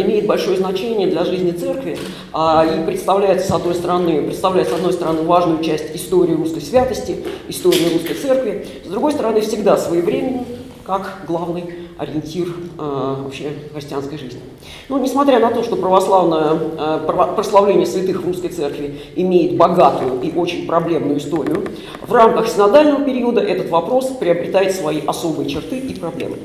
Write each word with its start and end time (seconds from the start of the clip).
имеет 0.00 0.26
большое 0.26 0.56
значение 0.56 1.06
для 1.08 1.24
жизни 1.24 1.52
церкви 1.52 1.98
а, 2.32 2.64
и 2.64 2.84
представляет 2.84 3.44
с 3.44 3.50
одной 3.50 3.74
стороны, 3.74 4.22
представляет 4.22 4.68
с 4.68 4.72
одной 4.72 4.92
стороны 4.92 5.22
важную 5.22 5.62
часть 5.62 5.94
истории 5.94 6.34
русской 6.34 6.60
святости, 6.60 7.16
истории 7.48 7.92
русской 7.92 8.14
церкви, 8.14 8.66
с 8.84 8.88
другой 8.88 9.12
стороны 9.12 9.40
всегда 9.40 9.76
своевременно, 9.76 10.44
как 10.84 11.24
главный 11.26 11.64
ориентир 11.98 12.48
э, 12.78 13.14
вообще 13.24 13.52
христианской 13.72 14.18
жизни. 14.18 14.40
Но 14.88 14.98
несмотря 14.98 15.40
на 15.40 15.50
то, 15.50 15.62
что 15.62 15.76
православное 15.76 16.58
э, 16.78 17.32
прославление 17.34 17.86
святых 17.86 18.22
в 18.22 18.26
русской 18.26 18.48
церкви 18.48 19.00
имеет 19.16 19.56
богатую 19.56 20.20
и 20.20 20.32
очень 20.36 20.66
проблемную 20.66 21.18
историю, 21.18 21.64
в 22.06 22.12
рамках 22.12 22.48
синодального 22.48 23.04
периода 23.04 23.40
этот 23.40 23.70
вопрос 23.70 24.06
приобретает 24.20 24.74
свои 24.74 25.00
особые 25.06 25.48
черты 25.48 25.78
и 25.78 25.94
проблемы. 25.94 26.36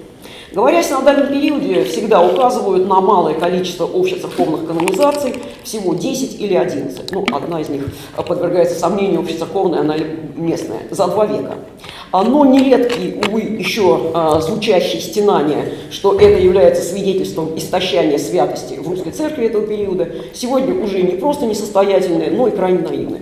Говоря 0.54 0.80
о 0.80 0.84
синодальном 0.84 1.28
периоде, 1.28 1.86
всегда 1.86 2.22
указывают 2.22 2.86
на 2.86 3.00
малое 3.00 3.36
количество 3.36 3.86
общецерковных 3.86 4.68
канонизаций, 4.68 5.36
всего 5.64 5.94
10 5.94 6.42
или 6.42 6.56
11. 6.56 7.12
Ну, 7.12 7.26
одна 7.32 7.62
из 7.62 7.70
них 7.70 7.84
подвергается 8.18 8.78
сомнению 8.78 9.22
общецерковная, 9.22 9.80
она 9.80 9.96
местная, 10.36 10.82
за 10.90 11.08
два 11.08 11.26
века. 11.26 11.56
Но 12.12 12.44
нередки, 12.44 13.22
увы, 13.26 13.40
еще 13.40 14.12
а, 14.14 14.42
звучащие 14.42 15.00
стенания, 15.00 15.74
что 15.90 16.20
это 16.20 16.42
является 16.42 16.84
свидетельством 16.84 17.58
истощания 17.58 18.18
святости 18.18 18.74
в 18.74 18.90
русской 18.90 19.12
церкви 19.12 19.46
этого 19.46 19.66
периода, 19.66 20.10
сегодня 20.34 20.84
уже 20.84 21.02
не 21.02 21.14
просто 21.14 21.46
несостоятельные, 21.46 22.30
но 22.30 22.50
и 22.50 22.52
крайне 22.52 22.80
наивные. 22.80 23.22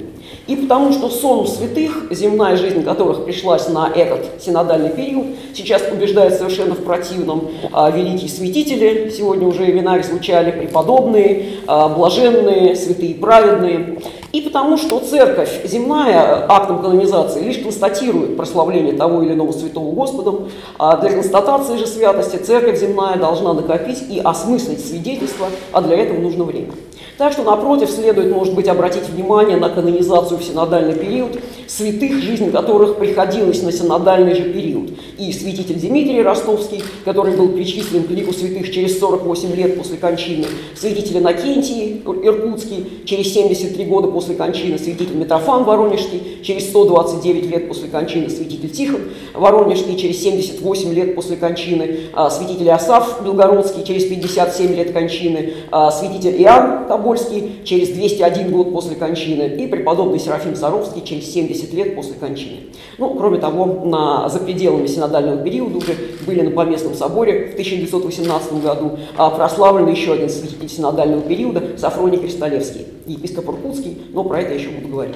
И 0.50 0.56
потому 0.56 0.92
что 0.92 1.10
сон 1.10 1.46
святых, 1.46 2.08
земная 2.10 2.58
жизнь 2.58 2.84
которых 2.84 3.24
пришлась 3.24 3.70
на 3.70 3.88
этот 3.88 4.42
синодальный 4.42 4.90
период, 4.90 5.28
сейчас 5.54 5.84
убеждает 5.92 6.34
совершенно 6.34 6.74
в 6.74 6.84
противном 6.84 7.50
а, 7.72 7.92
великие 7.92 8.32
святители, 8.32 9.14
сегодня 9.16 9.48
уже 9.48 9.70
имена 9.70 9.98
их 9.98 10.06
звучали, 10.06 10.50
преподобные, 10.50 11.50
а, 11.68 11.90
блаженные, 11.90 12.76
святые 12.76 13.14
праведные. 13.14 14.00
И 14.32 14.42
потому 14.42 14.78
что 14.78 15.00
церковь 15.00 15.62
земная 15.66 16.46
актом 16.50 16.82
канонизации 16.82 17.44
лишь 17.44 17.60
констатирует 17.60 18.36
прославление 18.36 18.94
того 18.94 19.22
или 19.22 19.34
иного 19.34 19.52
святого 19.52 19.92
Господом, 19.94 20.50
а 20.80 20.98
для 20.98 21.12
констатации 21.12 21.78
же 21.78 21.86
святости 21.86 22.38
церковь 22.38 22.80
земная 22.80 23.18
должна 23.18 23.54
накопить 23.54 24.02
и 24.10 24.20
осмыслить 24.20 24.84
свидетельство, 24.84 25.46
а 25.72 25.82
для 25.82 25.96
этого 25.96 26.20
нужно 26.20 26.44
время. 26.44 26.72
Так 27.20 27.34
что, 27.34 27.44
напротив, 27.44 27.90
следует, 27.90 28.32
может 28.34 28.56
быть, 28.56 28.70
обратить 28.70 29.10
внимание 29.10 29.58
на 29.58 29.68
канонизацию 29.68 30.40
в 30.40 30.44
синодальный 30.44 30.96
период 30.96 31.38
святых, 31.68 32.22
жизнь 32.22 32.50
которых 32.50 32.96
приходилась 32.96 33.62
на 33.62 33.74
синодальный 33.74 34.34
же 34.34 34.44
период. 34.54 34.92
И 35.18 35.32
святитель 35.34 35.76
Дмитрий 35.76 36.22
Ростовский, 36.24 36.82
который 37.04 37.36
был 37.36 37.50
причислен 37.50 38.06
к 38.06 38.10
лику 38.10 38.32
святых 38.34 38.72
через 38.72 38.98
48 39.00 39.54
лет 39.54 39.78
после 39.78 39.98
кончины, 39.98 40.46
святитель 40.76 41.18
Иннокентий 41.18 42.02
Иркутский 42.24 43.04
через 43.06 43.34
73 43.34 43.84
года 43.86 44.08
после 44.08 44.36
кончины, 44.36 44.80
святитель 44.80 45.16
Митрофан 45.16 45.66
Воронежский 45.66 46.40
через 46.42 46.70
129 46.70 47.52
лет 47.52 47.68
после 47.68 47.90
кончины, 47.90 48.30
святитель 48.30 48.70
Тихон 48.70 49.02
Воронежский 49.34 49.98
через 49.98 50.22
78 50.24 50.94
лет 50.94 51.16
после 51.16 51.36
кончины, 51.36 52.00
а, 52.14 52.30
святитель 52.30 52.70
Асав 52.72 53.24
Белгородский 53.26 53.84
через 53.84 54.06
57 54.06 54.74
лет 54.74 54.94
кончины, 54.94 55.54
а, 55.70 55.92
святитель 55.92 56.42
Иоанн 56.42 56.88
Тобольский, 56.88 57.09
Тобольский 57.10 57.62
через 57.64 57.90
201 57.90 58.52
год 58.52 58.72
после 58.72 58.96
кончины 58.96 59.56
и 59.58 59.66
преподобный 59.66 60.20
Серафим 60.20 60.56
Саровский 60.56 61.02
через 61.04 61.34
70 61.34 61.74
лет 61.74 61.96
после 61.96 62.14
кончины. 62.14 62.58
Ну, 63.00 63.16
кроме 63.16 63.40
того, 63.40 63.66
на, 63.84 64.30
за 64.30 64.38
пределами 64.40 64.86
синодального 64.86 65.38
периода 65.38 65.78
уже 65.78 65.96
были 66.28 66.42
на 66.42 66.52
Поместном 66.52 66.94
соборе 66.94 67.48
в 67.48 67.54
1918 67.54 68.62
году 68.62 69.00
а, 69.18 69.32
прославлены 69.32 69.90
еще 69.90 70.14
один 70.14 70.30
святитель 70.30 70.70
синодального 70.70 71.22
периода 71.22 71.64
Сафроний 71.78 72.20
Кристалевский, 72.20 72.86
епископ 73.08 73.50
Иркутский, 73.50 73.98
но 74.14 74.24
про 74.24 74.42
это 74.42 74.54
еще 74.54 74.70
буду 74.70 74.90
говорить. 74.90 75.16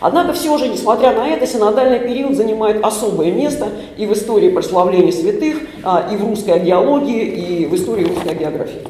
Однако 0.00 0.32
все 0.32 0.56
же, 0.56 0.68
несмотря 0.68 1.12
на 1.12 1.28
это, 1.28 1.46
синодальный 1.46 2.00
период 2.00 2.34
занимает 2.34 2.82
особое 2.82 3.30
место 3.30 3.68
и 3.98 4.06
в 4.06 4.12
истории 4.14 4.48
прославления 4.48 5.12
святых, 5.12 5.56
а, 5.82 6.08
и 6.10 6.16
в 6.16 6.26
русской 6.26 6.58
геологии, 6.60 7.24
и 7.24 7.66
в 7.66 7.74
истории 7.74 8.04
русской 8.04 8.34
географии. 8.34 8.80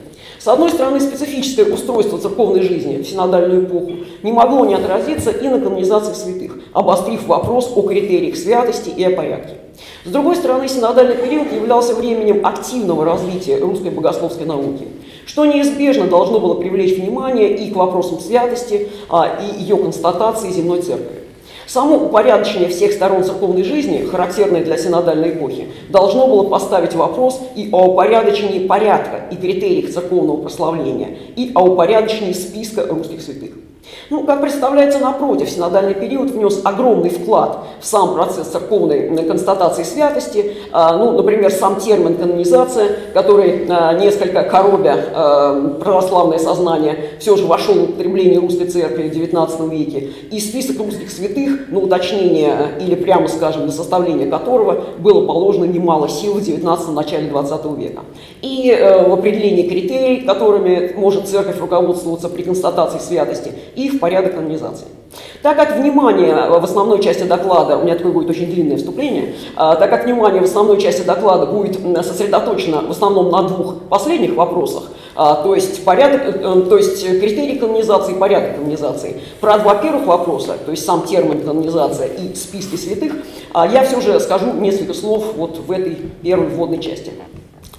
С 0.47 0.49
одной 0.49 0.71
стороны, 0.71 1.01
специфическое 1.01 1.67
устройство 1.67 2.21
церковной 2.21 2.63
жизни 2.63 2.99
в 2.99 3.05
синодальную 3.05 3.65
эпоху 3.65 3.91
не 4.23 4.31
могло 4.31 4.65
не 4.65 4.75
отразиться 4.75 5.33
и 5.33 5.49
на 5.49 5.59
канонизации 5.59 6.13
святых, 6.13 6.61
обострив 6.73 7.27
вопрос 7.27 7.73
о 7.75 7.83
критериях 7.83 8.37
святости 8.37 8.91
и 8.91 9.03
о 9.03 9.11
порядке. 9.11 9.55
С 10.05 10.11
другой 10.13 10.37
стороны, 10.37 10.69
синодальный 10.69 11.17
период 11.17 11.53
являлся 11.53 11.97
временем 11.97 12.47
активного 12.47 13.05
развития 13.05 13.59
русской 13.59 13.91
богословской 13.91 14.47
науки, 14.47 14.87
что 15.27 15.47
неизбежно 15.47 16.07
должно 16.07 16.39
было 16.39 16.55
привлечь 16.55 16.97
внимание 16.97 17.57
и 17.57 17.73
к 17.73 17.75
вопросам 17.75 18.21
святости, 18.21 18.89
а, 19.09 19.41
и 19.43 19.63
ее 19.63 19.77
констатации 19.77 20.53
земной 20.53 20.81
церкви. 20.81 21.26
Само 21.67 21.97
упорядочение 21.97 22.69
всех 22.69 22.93
сторон 22.93 23.25
церковной 23.25 23.65
жизни, 23.65 24.07
характерное 24.07 24.65
для 24.65 24.79
синодальной 24.79 25.31
эпохи, 25.31 25.69
должно 25.89 26.29
было 26.29 26.49
поставить 26.49 26.95
вопрос 26.95 27.41
и 27.57 27.69
о 27.73 27.87
упорядочении 27.87 28.67
порядка 28.67 29.23
и 29.33 29.37
критериях 29.37 29.93
церковного 29.93 30.43
прославления, 30.43 31.17
и 31.35 31.51
о 31.55 31.65
упорядочении 31.65 32.33
списка 32.33 32.87
русских 32.87 33.21
святых. 33.21 33.51
Ну, 34.11 34.25
как 34.25 34.41
представляется, 34.41 34.99
напротив, 35.01 35.51
синодальный 35.51 35.95
период 35.95 36.31
внес 36.31 36.61
огромный 36.65 37.11
вклад 37.11 37.59
в 37.81 37.87
сам 37.87 38.15
процесс 38.15 38.49
церковной 38.49 39.25
констатации 39.27 39.83
святости. 39.83 40.57
А, 40.73 40.97
ну, 40.97 41.13
например, 41.13 41.51
сам 41.51 41.77
термин 41.77 42.17
канонизация, 42.17 42.89
который 43.15 43.67
а, 43.69 43.95
несколько 43.95 44.43
коробя 44.43 44.97
а, 45.13 45.79
православное 45.83 46.39
сознание, 46.39 47.11
все 47.19 47.37
же 47.37 47.47
вошел 47.47 47.75
в 47.75 47.83
употребление 47.91 48.39
русской 48.39 48.67
церкви 48.67 49.09
в 49.09 49.13
XIX 49.13 49.71
веке. 49.71 50.11
И 50.31 50.39
список 50.39 50.79
русских 50.79 51.11
святых, 51.11 51.69
на 51.69 51.81
уточнение 51.81 52.55
или 52.81 52.95
прямо 52.95 53.29
скажем, 53.29 53.67
на 53.67 53.73
составление 53.73 54.29
которого 54.29 54.85
было 54.99 55.27
положено 55.27 55.65
немало 55.65 56.09
сил 56.09 56.35
в 56.35 56.39
XIX 56.39 56.91
начале 56.93 57.29
XX 57.29 57.77
века. 57.77 58.03
И 58.43 58.71
э, 58.71 59.09
в 59.09 59.13
определении 59.13 59.69
критерий, 59.69 60.23
которыми 60.23 60.93
может 60.97 61.27
церковь 61.27 61.59
руководствоваться 61.59 62.29
при 62.29 62.43
констатации 62.43 62.99
святости, 62.99 63.53
и 63.77 63.91
в 63.91 64.01
порядок 64.01 64.35
канонизации. 64.35 64.87
Так 65.43 65.57
как 65.57 65.77
внимание 65.77 66.35
в 66.35 66.65
основной 66.65 67.01
части 67.03 67.23
доклада, 67.23 67.77
у 67.77 67.85
меня 67.85 67.95
такое 67.95 68.13
будет 68.13 68.31
очень 68.31 68.47
длинное 68.47 68.77
вступление, 68.77 69.35
а, 69.55 69.77
так 69.77 69.91
как 69.91 70.05
внимание 70.05 70.41
в 70.41 70.45
основной 70.45 70.81
части 70.81 71.03
доклада 71.03 71.47
будет 71.47 71.79
сосредоточено 72.05 72.83
в 72.83 72.91
основном 72.91 73.31
на 73.31 73.43
двух 73.43 73.83
последних 73.89 74.35
вопросах, 74.35 74.85
а, 75.15 75.37
то 75.37 75.55
есть, 75.55 75.85
порядок, 75.85 76.23
э, 76.27 76.41
э, 76.43 76.63
то 76.69 76.77
есть 76.77 77.03
критерий 77.03 77.59
канонизации 77.59 78.15
и 78.15 78.19
порядок 78.19 78.57
канонизации. 78.57 79.21
Про 79.41 79.59
два 79.59 79.77
первых 79.77 80.07
вопроса, 80.07 80.57
то 80.63 80.71
есть 80.71 80.85
сам 80.85 81.03
термин 81.03 81.41
канонизация 81.43 82.09
и 82.09 82.35
списки 82.35 82.77
святых, 82.77 83.13
я 83.55 83.85
все 83.85 84.01
же 84.01 84.21
скажу 84.21 84.53
несколько 84.53 84.93
слов 84.93 85.33
вот 85.37 85.59
в 85.67 85.73
этой 85.73 85.97
первой 86.23 86.49
вводной 86.49 86.79
части. 86.79 87.13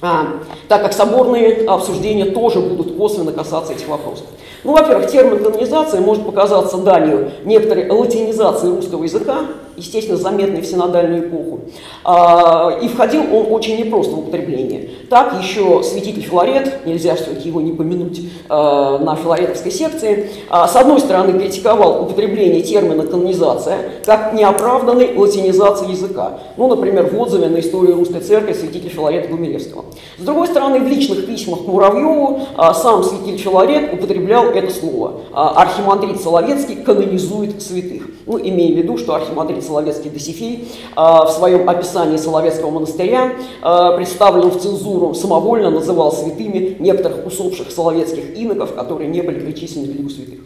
А, 0.02 0.28
так 0.68 0.84
как 0.84 0.94
соборные 0.94 1.66
обсуждения 1.68 2.26
тоже 2.26 2.60
будут 2.60 2.96
косвенно 2.98 3.32
касаться 3.32 3.74
этих 3.74 3.88
вопросов. 3.88 4.28
Ну, 4.64 4.74
во-первых, 4.74 5.08
термин 5.08 5.44
канонизация 5.44 6.02
может 6.02 6.26
показаться 6.26 6.78
данью 6.78 7.32
некоторой 7.44 7.90
латинизации 7.90 8.68
русского 8.68 9.04
языка, 9.04 9.42
естественно, 9.78 10.18
заметный 10.18 10.62
в 10.62 10.66
синодальную 10.66 11.28
эпоху. 11.28 11.60
А, 12.04 12.78
и 12.82 12.88
входил 12.88 13.22
он 13.34 13.52
очень 13.52 13.78
непросто 13.78 14.16
в 14.16 14.20
употребление. 14.20 14.90
Так 15.10 15.42
еще 15.42 15.84
святитель 15.84 16.24
Филарет, 16.24 16.86
нельзя 16.86 17.16
все-таки 17.16 17.50
его 17.50 17.62
не 17.62 17.72
помянуть 17.72 18.22
а, 18.50 18.98
на 18.98 19.16
филаретовской 19.16 19.72
секции, 19.72 20.30
а, 20.50 20.68
с 20.68 20.76
одной 20.76 21.00
стороны 21.00 21.38
критиковал 21.38 22.04
употребление 22.04 22.62
термина 22.62 23.04
канонизация 23.04 23.78
как 24.06 24.34
неоправданной 24.34 25.16
латинизации 25.16 25.92
языка. 25.92 26.40
Ну, 26.58 26.68
например, 26.68 27.08
в 27.08 27.20
отзыве 27.20 27.48
на 27.48 27.60
историю 27.60 27.96
русской 27.96 28.22
церкви 28.22 28.54
святитель 28.54 28.90
Филарета 28.90 29.30
Гумилевского. 29.30 29.86
С 30.18 30.24
другой 30.24 30.48
стороны, 30.48 30.80
в 30.80 30.88
личных 30.88 31.28
письмах 31.28 31.64
к 31.64 31.68
Муравьеву 31.68 32.42
сам 32.74 33.04
святитель 33.04 33.38
Филарет 33.38 33.94
употреблял 33.94 34.46
это 34.46 34.74
слово. 34.74 35.22
Архимандрит 35.34 36.20
Соловецкий 36.22 36.76
канонизует 36.78 37.62
святых. 37.62 38.08
Ну, 38.26 38.40
имея 38.40 38.74
в 38.74 38.78
виду, 38.78 38.98
что 38.98 39.16
архимандрит 39.16 39.64
Соловецкий 39.68 40.10
Досифей 40.10 40.68
а, 40.96 41.26
в 41.26 41.32
своем 41.32 41.70
описании 41.70 42.18
Соловецкого 42.18 42.72
монастыря, 42.72 43.34
а, 43.62 43.96
представленном 43.96 44.52
в 44.52 44.62
цензуру, 44.62 45.14
самовольно 45.14 45.70
называл 45.70 46.12
святыми 46.12 46.78
некоторых 46.80 47.26
усопших 47.26 47.72
соловецких 47.72 48.38
иноков, 48.38 48.74
которые 48.74 49.10
не 49.10 49.22
были 49.22 49.40
причислены 49.40 49.88
к 49.88 49.96
лику 49.96 50.10
святых. 50.10 50.40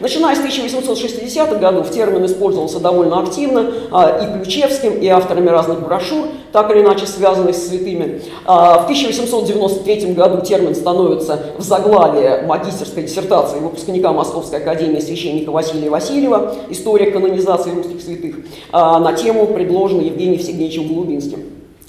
Начиная 0.00 0.34
с 0.34 0.40
1860-х 0.40 1.56
годов 1.56 1.90
термин 1.90 2.26
использовался 2.26 2.80
довольно 2.80 3.20
активно 3.20 3.72
а, 3.90 4.18
и 4.18 4.42
Ключевским, 4.42 4.98
и 4.98 5.06
авторами 5.06 5.48
разных 5.48 5.80
брошюр, 5.80 6.26
так 6.50 6.70
или 6.72 6.80
иначе 6.80 7.06
связанных 7.06 7.54
с 7.54 7.68
святыми. 7.68 8.20
А, 8.44 8.80
в 8.80 8.84
1893 8.84 10.12
году 10.12 10.44
термин 10.44 10.74
становится 10.74 11.54
в 11.56 11.62
заглавии 11.62 12.44
магистерской 12.46 13.04
диссертации 13.04 13.60
выпускника 13.60 14.12
Московской 14.12 14.58
академии 14.58 15.00
священника 15.00 15.50
Василия 15.50 15.88
Васильева 15.88 16.54
«История 16.68 17.10
канонизации 17.10 17.70
русских 17.70 18.02
святых» 18.02 18.36
а, 18.72 18.98
на 18.98 19.12
тему, 19.12 19.46
предложенную 19.46 20.06
Евгением 20.06 20.40
Сергеевичем 20.40 20.88
Голубинским. 20.88 21.44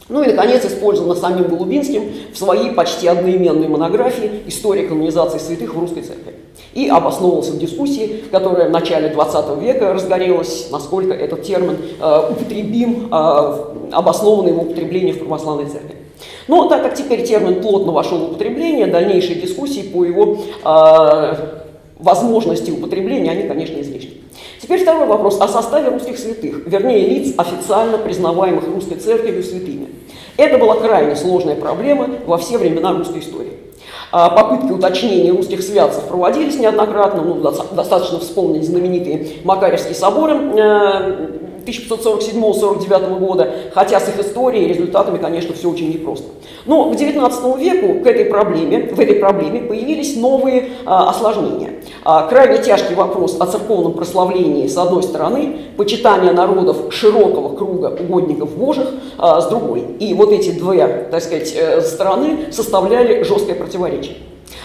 Ну 0.07 0.21
и, 0.21 0.27
наконец, 0.27 0.63
использовано 0.65 1.15
самим 1.15 1.47
Голубинским 1.47 2.11
в 2.33 2.37
своей 2.37 2.71
почти 2.71 3.07
одноименной 3.07 3.67
монографии 3.67 4.43
«История 4.45 4.83
канонизации 4.83 5.39
святых 5.39 5.73
в 5.73 5.79
русской 5.79 6.03
церкви». 6.03 6.42
И 6.73 6.87
обосновывался 6.87 7.51
в 7.51 7.59
дискуссии, 7.59 8.23
которая 8.31 8.67
в 8.67 8.71
начале 8.71 9.09
20 9.09 9.61
века 9.61 9.93
разгорелась, 9.93 10.69
насколько 10.71 11.13
этот 11.13 11.43
термин 11.43 11.77
э, 11.99 12.31
употребим, 12.31 13.09
э, 13.11 13.55
обоснованный 13.91 14.51
его 14.51 14.63
употребление 14.63 15.13
в 15.13 15.19
православной 15.19 15.65
церкви. 15.65 15.95
Но 16.47 16.67
так 16.67 16.83
как 16.83 16.95
теперь 16.95 17.23
термин 17.23 17.61
плотно 17.61 17.91
вошел 17.91 18.17
в 18.19 18.31
употребление, 18.31 18.87
дальнейшие 18.87 19.35
дискуссии 19.35 19.81
по 19.81 20.03
его 20.03 20.39
э, 20.63 21.33
возможности 21.99 22.71
употребления, 22.71 23.31
они, 23.31 23.47
конечно, 23.47 23.79
излишни. 23.79 24.21
Теперь 24.61 24.81
второй 24.81 25.07
вопрос 25.07 25.39
о 25.39 25.47
составе 25.47 25.89
русских 25.89 26.17
святых, 26.17 26.65
вернее 26.65 27.07
лиц, 27.07 27.33
официально 27.37 27.97
признаваемых 27.97 28.65
русской 28.67 28.95
церковью 28.95 29.43
святыми. 29.43 29.89
Это 30.37 30.57
была 30.57 30.75
крайне 30.75 31.15
сложная 31.15 31.55
проблема 31.55 32.09
во 32.25 32.37
все 32.37 32.57
времена 32.57 32.93
русской 32.93 33.19
истории. 33.19 33.52
А 34.15 34.29
попытки 34.29 34.71
уточнения 34.71 35.31
русских 35.31 35.63
святцев 35.63 36.03
проводились 36.03 36.59
неоднократно, 36.59 37.23
ну, 37.23 37.41
достаточно 37.41 38.19
вспомнить 38.19 38.63
знаменитые 38.63 39.37
Макаревские 39.43 39.95
соборы 39.95 40.35
э, 40.55 41.42
1547-49 41.65 43.19
года, 43.19 43.51
хотя 43.73 43.99
с 43.99 44.09
их 44.09 44.19
историей 44.19 44.65
и 44.65 44.67
результатами, 44.69 45.17
конечно, 45.17 45.53
все 45.53 45.69
очень 45.69 45.89
непросто. 45.89 46.27
Но 46.65 46.89
к 46.89 46.95
XIX 46.95 47.59
веку 47.59 48.03
к 48.03 48.07
этой 48.07 48.25
проблеме, 48.25 48.89
в 48.93 48.99
этой 48.99 49.15
проблеме 49.15 49.61
появились 49.61 50.15
новые 50.15 50.69
а, 50.85 51.09
осложнения. 51.09 51.71
А, 52.03 52.27
крайне 52.27 52.61
тяжкий 52.61 52.95
вопрос 52.95 53.37
о 53.39 53.45
церковном 53.45 53.93
прославлении 53.93 54.67
с 54.67 54.77
одной 54.77 55.03
стороны, 55.03 55.57
почитание 55.77 56.31
народов 56.31 56.93
широкого 56.93 57.55
круга 57.55 57.97
угодников 57.99 58.55
Божьих 58.57 58.87
а, 59.17 59.41
с 59.41 59.47
другой. 59.47 59.81
И 59.99 60.13
вот 60.13 60.31
эти 60.31 60.51
две, 60.51 61.07
так 61.11 61.21
сказать, 61.21 61.53
э, 61.55 61.81
стороны 61.81 62.51
составляли 62.51 63.23
жесткое 63.23 63.55
противоречие. 63.55 64.15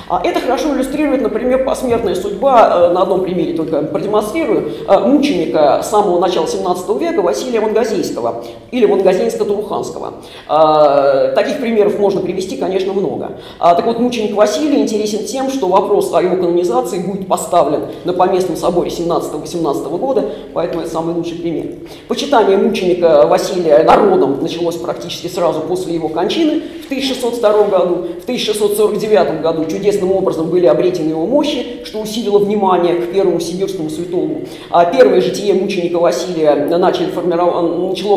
А 0.09 0.21
это 0.25 0.41
хорошо 0.41 0.75
иллюстрирует, 0.75 1.23
например, 1.23 1.65
посмертная 1.65 2.15
судьба, 2.15 2.89
э, 2.91 2.93
на 2.93 3.03
одном 3.03 3.23
примере 3.23 3.55
только 3.55 3.83
продемонстрирую, 3.83 4.73
э, 4.87 4.99
мученика 5.01 5.83
самого 5.83 6.19
начала 6.19 6.47
17 6.47 6.99
века 6.99 7.23
Василия 7.23 7.61
Вангазейского 7.61 8.45
или 8.71 8.87
Вангазейско-Туруханского. 8.87 10.15
Э, 10.49 11.33
таких 11.35 11.59
примеров 11.59 11.99
можно 11.99 12.21
привести, 12.21 12.57
конечно, 12.57 12.93
много. 12.93 13.33
А, 13.59 13.75
так 13.75 13.87
вот, 13.87 13.99
мученик 14.01 14.35
Василий 14.35 14.81
интересен 14.81 15.25
тем, 15.25 15.51
что 15.51 15.69
вопрос 15.69 16.13
о 16.15 16.23
его 16.23 16.37
канонизации 16.37 16.99
будет 16.99 17.29
поставлен 17.29 17.83
на 18.05 18.13
поместном 18.13 18.57
соборе 18.57 18.91
17-18 18.91 19.99
года, 19.99 20.25
поэтому 20.55 20.83
это 20.83 20.91
самый 20.91 21.15
лучший 21.15 21.37
пример. 21.39 21.67
Почитание 22.09 22.57
мученика 22.57 23.27
Василия 23.27 23.83
народом 23.83 24.39
началось 24.43 24.77
практически 24.77 25.27
сразу 25.29 25.61
после 25.61 25.95
его 25.95 26.09
кончины 26.09 26.63
в 26.83 26.87
1602 26.87 27.65
году. 27.65 27.95
В 28.21 28.23
1649 28.23 29.41
году 29.43 29.65
чудесным 29.79 30.13
образом 30.13 30.51
были 30.51 30.67
обретены 30.67 31.11
его 31.11 31.27
мощи, 31.27 31.79
что 31.85 32.01
усилило 32.01 32.39
внимание 32.39 32.95
к 32.95 33.13
первому 33.13 33.41
сибирскому 33.41 33.89
святому. 33.91 34.43
А 34.71 34.85
первое 34.87 35.21
житие 35.21 35.55
мученика 35.55 35.99
Василия 35.99 36.55
начало 36.55 37.09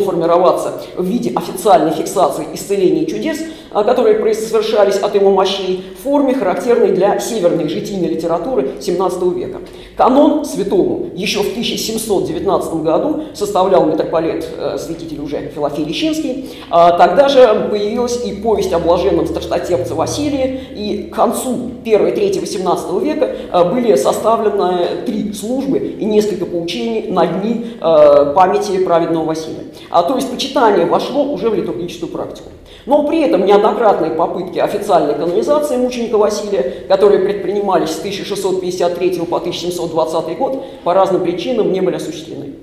формироваться 0.02 0.82
в 0.96 1.06
виде 1.06 1.32
официальной 1.36 1.92
фиксации 1.92 2.48
исцеления 2.54 3.06
чудес, 3.06 3.40
которые 3.74 4.34
совершались 4.34 4.98
от 4.98 5.16
его 5.16 5.32
мощей 5.32 5.84
в 5.98 6.04
форме, 6.04 6.34
характерной 6.34 6.92
для 6.92 7.20
северной 7.20 7.70
житийной 7.70 8.10
литературы 8.10 8.72
XVII 8.80 9.34
века. 9.34 9.60
Канон 9.96 10.46
святому 10.46 11.10
еще 11.16 11.40
в 11.40 11.52
1719 11.52 12.74
году 12.76 13.24
составлял 13.34 13.86
митрополит, 13.86 14.48
э, 14.58 14.78
святитель 14.78 15.22
уже 15.22 15.52
Филофей 15.54 15.86
Лещинский. 15.86 16.50
А, 16.70 16.98
тогда 16.98 17.30
же 17.30 17.68
появилась 17.70 18.26
и 18.26 18.34
повесть 18.34 18.74
о 18.74 18.80
блаженном 18.80 19.28
страшнотепце 19.28 19.94
Василии, 19.94 20.62
и 20.76 21.04
к 21.10 21.16
концу 21.16 21.72
1-3 21.84 22.40
18 22.40 23.02
века 23.02 23.36
э, 23.52 23.72
были 23.72 23.96
составлены 23.96 25.04
три 25.06 25.34
службы 25.34 25.78
и 25.78 26.06
несколько 26.06 26.46
поучений 26.46 27.08
на 27.10 27.26
дни 27.26 27.66
э, 27.80 28.34
памяти 28.36 28.84
праведного 28.84 29.26
Василия. 29.26 29.66
А, 29.90 30.04
то 30.04 30.16
есть 30.16 30.30
почитание 30.30 30.86
вошло 30.86 31.24
уже 31.24 31.50
в 31.50 31.56
литургическую 31.56 32.12
практику. 32.12 32.50
Но 32.86 33.04
при 33.04 33.22
этом 33.22 33.46
неоднократные 33.46 34.12
попытки 34.12 34.60
официальной 34.60 35.14
канонизации 35.14 35.78
мученика 35.78 36.18
Василия, 36.18 36.86
которые 36.88 37.20
предпринимались 37.20 37.92
с 37.92 38.00
1653 38.00 39.20
по 39.26 39.38
1720 39.38 40.38
год, 40.38 40.64
по 40.84 40.94
разным 40.94 41.22
причинам 41.22 41.72
не 41.72 41.82
были 41.82 41.96
осуществлены. 41.96 42.56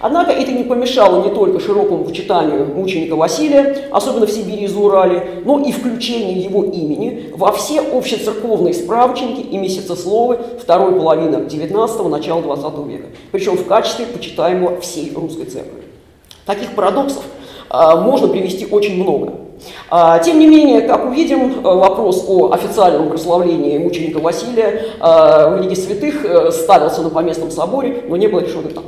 Однако 0.00 0.32
это 0.32 0.50
не 0.52 0.64
помешало 0.64 1.24
не 1.24 1.34
только 1.34 1.60
широкому 1.60 2.04
почитанию 2.04 2.66
мученика 2.74 3.14
Василия, 3.14 3.88
особенно 3.90 4.26
в 4.26 4.30
Сибири 4.30 4.64
и 4.64 4.66
Заурале, 4.66 5.42
но 5.44 5.60
и 5.60 5.72
включению 5.72 6.42
его 6.42 6.64
имени 6.64 7.32
во 7.34 7.52
все 7.52 7.80
общецерковные 7.80 8.74
справочники 8.74 9.40
и 9.40 9.56
месяцесловы 9.58 10.38
второй 10.60 10.98
половины 10.98 11.36
XIX– 11.36 12.08
начала 12.10 12.40
XX 12.40 12.88
века, 12.88 13.06
причем 13.30 13.56
в 13.56 13.66
качестве 13.66 14.06
почитаемого 14.06 14.80
всей 14.80 15.12
русской 15.14 15.44
церкви. 15.44 15.82
Таких 16.46 16.74
парадоксов 16.74 17.22
а, 17.68 18.00
можно 18.00 18.28
привести 18.28 18.66
очень 18.66 19.02
много. 19.02 19.34
А, 19.88 20.18
тем 20.20 20.38
не 20.38 20.46
менее, 20.46 20.82
как 20.82 21.06
увидим, 21.06 21.62
вопрос 21.62 22.24
о 22.28 22.52
официальном 22.52 23.08
прославлении 23.08 23.78
мученика 23.78 24.18
Василия 24.18 24.86
а, 25.00 25.50
в 25.50 25.60
Лиге 25.60 25.76
Святых 25.76 26.24
э, 26.24 26.50
ставился 26.52 27.02
на 27.02 27.10
поместном 27.10 27.50
соборе, 27.50 28.04
но 28.08 28.16
не 28.16 28.28
был 28.28 28.40
решен 28.40 28.62
там. 28.68 28.84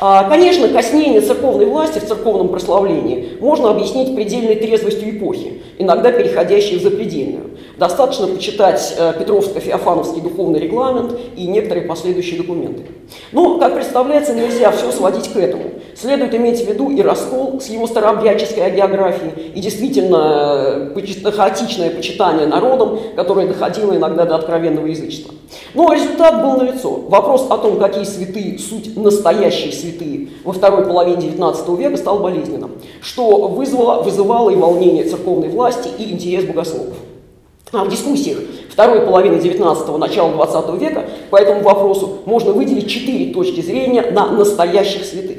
А, 0.00 0.28
конечно, 0.28 0.68
коснение 0.68 1.20
церковной 1.20 1.66
власти 1.66 1.98
в 1.98 2.06
церковном 2.06 2.48
прославлении 2.48 3.36
можно 3.40 3.70
объяснить 3.70 4.14
предельной 4.14 4.54
трезвостью 4.54 5.10
эпохи, 5.10 5.60
иногда 5.76 6.12
переходящей 6.12 6.78
в 6.78 6.82
запредельную. 6.82 7.50
Достаточно 7.78 8.28
почитать 8.28 8.94
э, 8.96 9.12
Петровско-Феофановский 9.18 10.20
духовный 10.20 10.60
регламент 10.60 11.18
и 11.36 11.48
некоторые 11.48 11.86
последующие 11.86 12.40
документы. 12.40 12.84
Но, 13.32 13.58
как 13.58 13.74
представляется, 13.74 14.34
нельзя 14.34 14.70
все 14.70 14.92
сводить 14.92 15.32
к 15.32 15.36
этому. 15.36 15.64
Следует 16.00 16.32
иметь 16.32 16.64
в 16.64 16.68
виду 16.68 16.90
и 16.90 17.02
раскол 17.02 17.60
с 17.60 17.66
его 17.66 17.88
старообрядческой 17.88 18.70
географией, 18.70 19.50
и 19.52 19.60
действительно 19.60 20.92
э, 20.94 21.30
хаотичное 21.32 21.90
почитание 21.90 22.46
народом, 22.46 23.00
которое 23.16 23.48
доходило 23.48 23.96
иногда 23.96 24.24
до 24.24 24.36
откровенного 24.36 24.86
язычества. 24.86 25.34
Но 25.74 25.92
результат 25.92 26.40
был 26.40 26.52
налицо. 26.52 27.00
Вопрос 27.08 27.48
о 27.50 27.58
том, 27.58 27.80
какие 27.80 28.04
святые 28.04 28.60
суть 28.60 28.96
настоящие 28.96 29.72
святые 29.72 30.28
во 30.44 30.52
второй 30.52 30.86
половине 30.86 31.30
XIX 31.30 31.76
века 31.76 31.96
стал 31.96 32.20
болезненным, 32.20 32.70
что 33.00 33.48
вызвало, 33.48 34.02
вызывало 34.02 34.50
и 34.50 34.56
волнение 34.56 35.02
церковной 35.02 35.48
власти, 35.48 35.88
и 35.98 36.12
интерес 36.12 36.44
богословов. 36.44 36.94
А 37.72 37.84
в 37.84 37.90
дискуссиях 37.90 38.38
второй 38.70 39.00
половины 39.00 39.34
XIX– 39.34 39.96
начала 39.98 40.30
XX 40.30 40.78
века 40.78 41.04
по 41.30 41.36
этому 41.36 41.62
вопросу 41.62 42.18
можно 42.24 42.52
выделить 42.52 42.88
четыре 42.88 43.34
точки 43.34 43.60
зрения 43.60 44.12
на 44.12 44.30
настоящих 44.30 45.04
святых. 45.04 45.38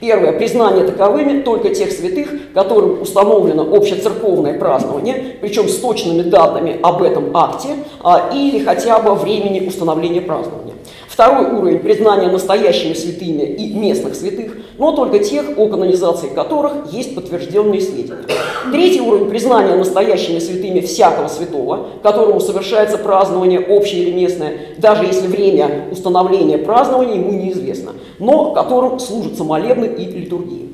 Первое. 0.00 0.32
Признание 0.32 0.84
таковыми 0.84 1.42
только 1.42 1.70
тех 1.70 1.90
святых, 1.90 2.52
которым 2.54 3.02
установлено 3.02 3.62
общецерковное 3.62 4.56
празднование, 4.56 5.36
причем 5.40 5.68
с 5.68 5.76
точными 5.78 6.22
датами 6.22 6.78
об 6.82 7.02
этом 7.02 7.36
акте 7.36 7.70
а, 8.00 8.30
или 8.32 8.64
хотя 8.64 9.00
бы 9.00 9.14
времени 9.14 9.66
установления 9.66 10.20
празднования. 10.20 10.74
Второй 11.08 11.50
уровень 11.50 11.80
признания 11.80 12.28
настоящими 12.28 12.92
святыми 12.92 13.42
и 13.42 13.74
местных 13.74 14.14
святых, 14.14 14.56
но 14.78 14.92
только 14.92 15.18
тех, 15.18 15.58
о 15.58 15.66
канонизации 15.66 16.28
которых 16.28 16.92
есть 16.92 17.16
подтвержденные 17.16 17.80
сведения. 17.80 18.22
Третий 18.70 19.00
уровень 19.00 19.28
признания 19.28 19.74
настоящими 19.74 20.38
святыми 20.38 20.78
всякого 20.78 21.26
святого, 21.26 21.88
которому 22.04 22.38
совершается 22.38 22.98
празднование 22.98 23.58
общее 23.58 24.04
или 24.04 24.12
местное, 24.12 24.58
даже 24.76 25.06
если 25.06 25.26
время 25.26 25.86
установления 25.90 26.56
празднования 26.56 27.16
ему 27.16 27.32
неизвестно, 27.32 27.94
но 28.18 28.52
которым 28.52 28.98
служатся 28.98 29.44
молебны 29.44 29.86
и 29.86 30.04
литургии. 30.04 30.68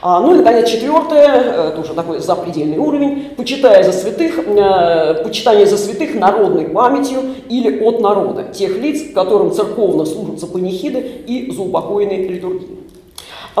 А, 0.00 0.20
ну 0.20 0.32
и, 0.32 0.38
наконец, 0.38 0.68
четвертое, 0.68 1.70
тоже 1.72 1.92
такой 1.94 2.20
запредельный 2.20 2.78
уровень, 2.78 3.30
почитая 3.36 3.82
за 3.82 3.92
святых, 3.92 4.38
э, 4.38 5.24
почитание 5.24 5.66
за 5.66 5.76
святых 5.76 6.14
народной 6.14 6.66
памятью 6.66 7.18
или 7.48 7.80
от 7.80 8.00
народа, 8.00 8.44
тех 8.44 8.78
лиц, 8.78 9.12
которым 9.12 9.50
церковно 9.50 10.04
служатся 10.04 10.46
панихиды 10.46 11.00
и 11.26 11.50
заупокойные 11.50 12.28
литургии. 12.28 12.78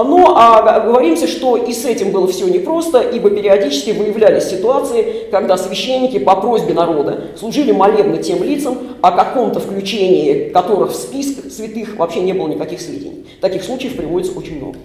Но 0.04 0.34
а, 0.36 0.80
говоримся, 0.80 1.26
что 1.26 1.56
и 1.56 1.72
с 1.72 1.84
этим 1.84 2.12
было 2.12 2.28
все 2.28 2.46
непросто, 2.46 3.00
ибо 3.00 3.30
периодически 3.30 3.90
выявлялись 3.90 4.44
ситуации, 4.44 5.26
когда 5.30 5.56
священники 5.56 6.18
по 6.18 6.36
просьбе 6.36 6.74
народа 6.74 7.28
служили 7.36 7.72
молебно 7.72 8.18
тем 8.18 8.42
лицам, 8.42 8.78
о 9.00 9.12
каком-то 9.12 9.60
включении 9.60 10.50
которых 10.50 10.92
в 10.92 10.94
список 10.94 11.50
святых 11.50 11.96
вообще 11.96 12.20
не 12.20 12.32
было 12.32 12.48
никаких 12.48 12.80
сведений. 12.80 13.26
Таких 13.40 13.64
случаев 13.64 13.96
приводится 13.96 14.36
очень 14.36 14.58
много. 14.58 14.78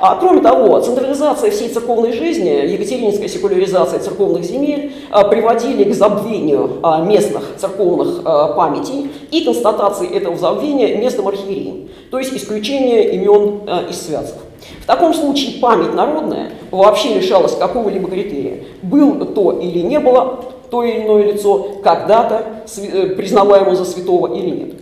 А, 0.00 0.16
кроме 0.16 0.40
того, 0.40 0.80
централизация 0.80 1.50
всей 1.50 1.68
церковной 1.68 2.12
жизни, 2.12 2.48
екатерининская 2.48 3.28
секуляризация 3.28 3.98
церковных 3.98 4.44
земель 4.44 4.92
а, 5.10 5.24
приводили 5.24 5.84
к 5.84 5.94
забвению 5.94 6.78
а, 6.82 7.00
местных 7.02 7.42
церковных 7.56 8.20
а, 8.24 8.54
памятей 8.54 9.10
и 9.32 9.44
констатации 9.44 10.08
этого 10.08 10.36
забвения 10.36 10.96
местным 10.96 11.26
архиереем, 11.26 11.88
то 12.10 12.18
есть 12.18 12.32
исключение 12.32 13.12
имен 13.12 13.62
а, 13.66 13.86
из 13.90 14.00
святцев. 14.00 14.36
В 14.82 14.86
таком 14.86 15.14
случае 15.14 15.60
память 15.60 15.94
народная 15.94 16.50
вообще 16.70 17.14
лишалась 17.14 17.56
какого-либо 17.56 18.08
критерия. 18.08 18.64
Был 18.82 19.24
то 19.26 19.52
или 19.52 19.80
не 19.80 19.98
было 19.98 20.44
то 20.70 20.82
или 20.82 21.02
иное 21.02 21.32
лицо 21.32 21.80
когда-то 21.82 22.64
э, 22.76 23.06
признаваемо 23.16 23.74
за 23.74 23.84
святого 23.84 24.34
или 24.34 24.50
нет. 24.50 24.74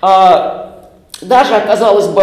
А, 0.00 0.90
даже, 1.20 1.54
оказалось 1.54 2.06
бы, 2.08 2.22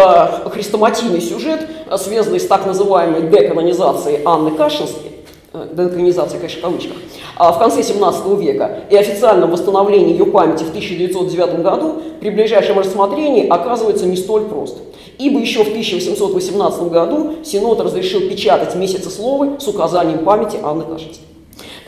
хрестоматийный 0.50 1.20
сюжет, 1.20 1.68
связанный 1.96 2.40
с 2.40 2.46
так 2.46 2.66
называемой 2.66 3.22
деканонизацией 3.22 4.22
Анны 4.24 4.52
Кашинской, 4.52 5.12
э, 5.52 5.68
деканонизация, 5.72 6.38
конечно, 6.38 6.60
в 6.60 6.62
кавычках, 6.62 6.96
в 7.38 7.58
конце 7.58 7.82
17 7.82 8.26
века 8.38 8.80
и 8.90 8.96
официальном 8.96 9.50
восстановлении 9.50 10.12
ее 10.12 10.26
памяти 10.26 10.64
в 10.64 10.70
1909 10.70 11.62
году 11.62 12.02
при 12.20 12.30
ближайшем 12.30 12.78
рассмотрении 12.78 13.46
оказывается 13.46 14.06
не 14.06 14.16
столь 14.16 14.46
прост. 14.46 14.78
Ибо 15.18 15.40
еще 15.40 15.64
в 15.64 15.68
1818 15.68 16.82
году 16.90 17.34
Синод 17.44 17.80
разрешил 17.80 18.28
печатать 18.28 18.74
месяцесловы 18.74 19.60
с 19.60 19.68
указанием 19.68 20.24
памяти 20.24 20.58
Анны 20.62 20.84
Кашинской. 20.84 21.27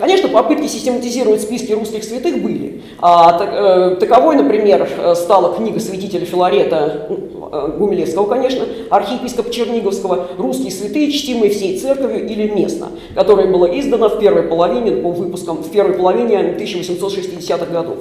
Конечно, 0.00 0.30
попытки 0.30 0.66
систематизировать 0.66 1.42
списки 1.42 1.72
русских 1.72 2.04
святых 2.04 2.42
были. 2.42 2.80
А, 3.00 3.38
так, 3.38 3.50
э, 3.52 3.96
таковой, 4.00 4.34
например, 4.36 4.88
стала 5.14 5.54
книга 5.54 5.78
святителя 5.78 6.24
Филарета, 6.24 7.06
э, 7.52 7.72
Гумилевского, 7.78 8.26
конечно, 8.26 8.64
архиепископа 8.88 9.50
Черниговского 9.50 10.28
«Русские 10.38 10.70
святые, 10.70 11.12
чтимые 11.12 11.50
всей 11.50 11.78
церковью 11.78 12.26
или 12.26 12.48
местно», 12.48 12.88
которая 13.14 13.52
была 13.52 13.68
издана 13.78 14.08
в 14.08 14.18
первой 14.18 14.44
половине, 14.44 15.02
по 15.02 15.10
выпускам, 15.10 15.58
в 15.58 15.70
первой 15.70 15.94
половине 15.94 16.56
1860-х 16.58 17.66
годов. 17.66 17.96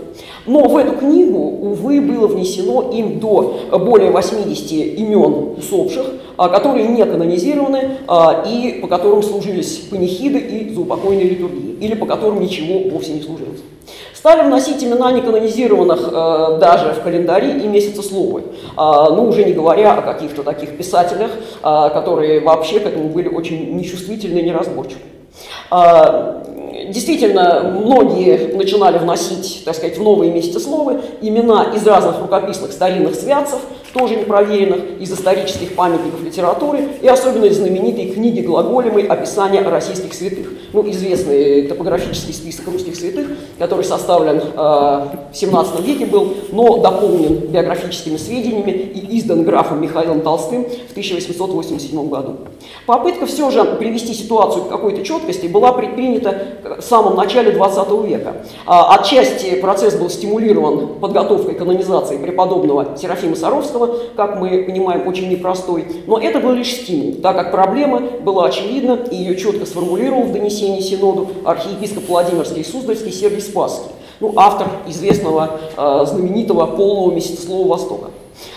Но 0.46 0.70
в 0.70 0.78
эту 0.78 0.94
книгу, 0.94 1.38
увы, 1.38 2.00
было 2.00 2.28
внесено 2.28 2.92
им 2.94 3.20
до 3.20 3.60
более 3.78 4.12
80 4.12 4.72
имен 4.72 5.58
усопших, 5.58 6.06
которые 6.48 6.88
не 6.88 7.04
канонизированы 7.04 7.98
а, 8.08 8.46
и 8.48 8.80
по 8.80 8.88
которым 8.88 9.22
служились 9.22 9.80
панихиды 9.90 10.40
и 10.40 10.74
заупокойные 10.74 11.26
литургии, 11.26 11.78
или 11.82 11.96
по 11.96 12.06
которым 12.06 12.40
ничего 12.40 12.90
вовсе 12.90 13.12
не 13.12 13.22
служилось. 13.22 13.60
Стали 14.14 14.46
вносить 14.46 14.82
имена 14.84 15.12
неканонизированных 15.12 16.10
э, 16.12 16.58
даже 16.60 16.94
в 16.94 17.04
календари 17.04 17.64
и 17.64 17.68
месяцесловы, 17.68 18.42
э, 18.42 18.46
ну 18.78 19.28
уже 19.28 19.44
не 19.44 19.54
говоря 19.54 19.96
о 19.96 20.02
каких-то 20.02 20.44
таких 20.44 20.78
писателях, 20.78 21.32
которые 21.62 22.40
вообще 22.42 22.80
к 22.80 22.86
этому 22.86 23.10
были 23.10 23.28
очень 23.28 23.76
нечувствительны 23.76 24.40
и 24.40 24.44
неразборчивы. 24.44 25.02
Действительно, 26.90 27.76
многие 27.80 28.56
начинали 28.56 28.98
вносить, 28.98 29.64
так 29.66 29.76
сказать, 29.76 29.98
в 29.98 30.04
новые 30.04 30.32
месяцесловы 30.32 31.02
имена 31.22 31.72
из 31.76 31.86
разных 31.86 32.20
рукописных 32.20 32.72
старинных 32.72 33.16
святцев, 33.16 33.60
тоже 33.94 34.16
непроверенных, 34.16 35.00
из 35.00 35.12
исторических 35.12 35.76
памятников 35.76 36.24
литературы 36.24 36.88
и 37.02 37.08
особенно 37.08 37.46
из 37.46 37.58
знаменитой 37.58 38.08
книги 38.08 38.42
Глаголемой 38.42 39.04
«Описание 39.04 39.62
российских 39.62 40.14
святых». 40.14 40.48
Ну, 40.74 40.90
известный 40.92 41.64
топографический 41.64 42.34
список 42.34 42.68
русских 42.68 42.96
святых, 42.96 43.28
который 43.58 43.84
составлен 43.84 44.38
э, 44.38 44.42
в 44.56 45.34
17 45.34 45.80
веке 45.86 46.06
был, 46.06 46.34
но 46.52 46.78
дополнен 46.78 47.48
биографическими 47.48 48.18
сведениями 48.18 48.72
и 48.72 49.20
издан 49.20 49.44
графом 49.44 49.82
Михаилом 49.82 50.22
Толстым 50.22 50.66
в 50.66 50.92
1887 50.92 52.10
году. 52.10 52.38
Попытка 52.86 53.26
все 53.26 53.50
же 53.50 53.64
привести 53.64 54.14
ситуацию 54.14 54.66
к 54.66 54.70
какой-то 54.70 55.04
четкости 55.04 55.48
была 55.48 55.74
предпринята 55.74 56.48
в 56.80 56.82
самом 56.82 57.16
начале 57.16 57.52
20 57.52 57.92
века. 58.06 58.38
А, 58.66 58.96
отчасти 58.96 59.56
процесс 59.56 59.96
был 59.96 60.10
стимулирован 60.10 61.00
подготовкой 61.00 61.56
канонизации 61.56 62.18
преподобного 62.18 62.98
Серафима 62.98 63.36
Саровского, 63.36 63.79
как 64.16 64.40
мы 64.40 64.64
понимаем, 64.64 65.08
очень 65.08 65.30
непростой, 65.30 65.86
но 66.08 66.20
это 66.20 66.40
был 66.40 66.52
лишь 66.52 66.74
стимул, 66.74 67.16
так 67.22 67.36
как 67.36 67.52
проблема 67.52 68.00
была 68.00 68.46
очевидна, 68.48 69.00
и 69.12 69.16
ее 69.16 69.36
четко 69.36 69.66
сформулировал 69.66 70.24
в 70.24 70.34
донесении 70.34 70.82
Синоду 70.82 71.30
архиепископ 71.46 72.08
Владимирский 72.08 72.62
и 72.62 72.66
Суздальский 72.66 73.12
Сергий 73.12 73.42
Спасский, 73.42 73.92
ну, 74.20 74.34
автор 74.36 74.68
известного 74.88 75.60
э, 75.78 76.06
знаменитого 76.06 76.66
полного 76.66 77.12
месяцеслова 77.12 77.68
Востока. 77.68 78.12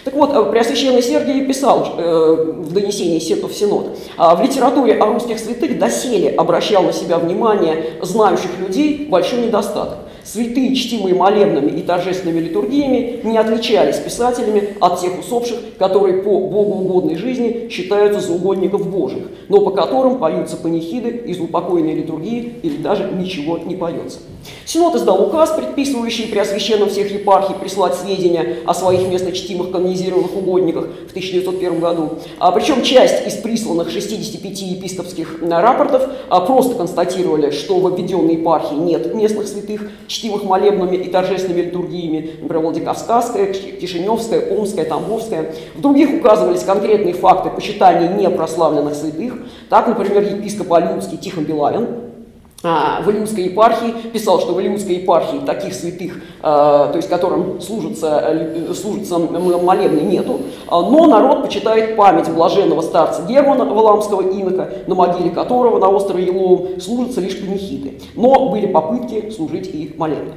Так 0.04 0.14
вот, 0.14 0.30
э, 0.34 0.50
Преосвященный 0.50 1.02
Сергий 1.02 1.44
писал 1.44 1.94
э, 1.96 2.54
в 2.58 2.72
донесении 2.72 3.18
Сетов 3.18 3.52
Синод, 3.52 3.96
«А 4.16 4.34
в 4.34 4.42
литературе 4.42 4.94
о 4.94 5.06
русских 5.06 5.38
святых 5.38 5.78
доселе 5.78 6.30
обращал 6.30 6.82
на 6.82 6.92
себя 6.92 7.18
внимание 7.18 7.94
знающих 8.02 8.58
людей 8.58 9.06
большой 9.08 9.46
недостаток. 9.46 9.98
Святые, 10.24 10.74
чтимые 10.74 11.14
молебными 11.14 11.78
и 11.78 11.82
торжественными 11.82 12.40
литургиями, 12.40 13.20
не 13.24 13.36
отличались 13.36 13.96
писателями 13.96 14.74
от 14.80 15.00
тех 15.00 15.18
усопших, 15.18 15.58
которые 15.78 16.22
по 16.22 16.40
богоугодной 16.40 17.16
жизни 17.16 17.68
считаются 17.70 18.20
за 18.20 18.32
угодников 18.32 18.88
Божьих, 18.88 19.24
но 19.48 19.60
по 19.60 19.70
которым 19.70 20.18
поются 20.18 20.56
панихиды 20.56 21.10
из 21.26 21.40
упокойной 21.40 21.94
литургии 21.94 22.54
или 22.62 22.76
даже 22.76 23.10
ничего 23.12 23.58
не 23.58 23.74
поется. 23.74 24.20
Синод 24.64 24.94
издал 24.94 25.26
указ, 25.26 25.50
предписывающий 25.50 26.28
преосвященным 26.28 26.88
всех 26.88 27.12
епархий 27.12 27.54
прислать 27.54 27.94
сведения 27.94 28.58
о 28.64 28.74
своих 28.74 29.08
местно 29.08 29.32
чтимых 29.32 29.70
канонизированных 29.70 30.34
угодниках 30.36 30.86
в 31.08 31.10
1901 31.10 31.80
году. 31.80 32.18
А, 32.38 32.52
причем 32.52 32.82
часть 32.82 33.26
из 33.26 33.34
присланных 33.34 33.90
65 33.90 34.62
епископских 34.62 35.40
рапортов 35.42 36.08
а, 36.28 36.40
просто 36.40 36.74
констатировали, 36.74 37.50
что 37.50 37.78
в 37.80 37.86
обведенной 37.86 38.36
епархии 38.36 38.74
нет 38.74 39.14
местных 39.14 39.48
святых, 39.48 39.90
чтимых 40.06 40.44
молебными 40.44 40.96
и 40.96 41.10
торжественными 41.10 41.62
литургиями, 41.62 42.30
например, 42.40 42.64
Владикавказская, 42.64 43.52
Кишиневская, 43.52 44.56
Омская, 44.56 44.84
Тамбовская. 44.84 45.54
В 45.74 45.80
других 45.80 46.10
указывались 46.14 46.62
конкретные 46.62 47.14
факты 47.14 47.50
почитания 47.50 48.12
непрославленных 48.12 48.94
святых. 48.94 49.34
Так, 49.68 49.88
например, 49.88 50.22
епископ 50.22 50.72
Алюцкий 50.72 51.18
Тихон 51.18 51.44
Белавин 51.44 52.01
в 52.62 53.10
Илимской 53.10 53.44
епархии, 53.44 53.92
писал, 54.12 54.40
что 54.40 54.54
в 54.54 54.60
Илимской 54.60 54.96
епархии 54.96 55.38
таких 55.44 55.74
святых, 55.74 56.22
а, 56.42 56.88
то 56.88 56.96
есть 56.96 57.08
которым 57.08 57.60
служится, 57.60 58.22
э, 58.28 58.72
служится 58.74 59.18
молебны, 59.18 60.00
нету, 60.00 60.40
а, 60.68 60.80
но 60.80 61.06
народ 61.06 61.42
почитает 61.42 61.96
память 61.96 62.28
блаженного 62.30 62.82
старца 62.82 63.22
Германа 63.28 63.64
Валамского 63.64 64.22
инока, 64.22 64.68
на 64.86 64.94
могиле 64.94 65.30
которого 65.30 65.78
на 65.78 65.88
острове 65.88 66.26
Еловом 66.26 66.80
служатся 66.80 67.20
лишь 67.20 67.40
панихиды, 67.40 68.00
но 68.14 68.48
были 68.50 68.66
попытки 68.66 69.30
служить 69.30 69.68
и 69.68 69.94
молебны. 69.96 70.32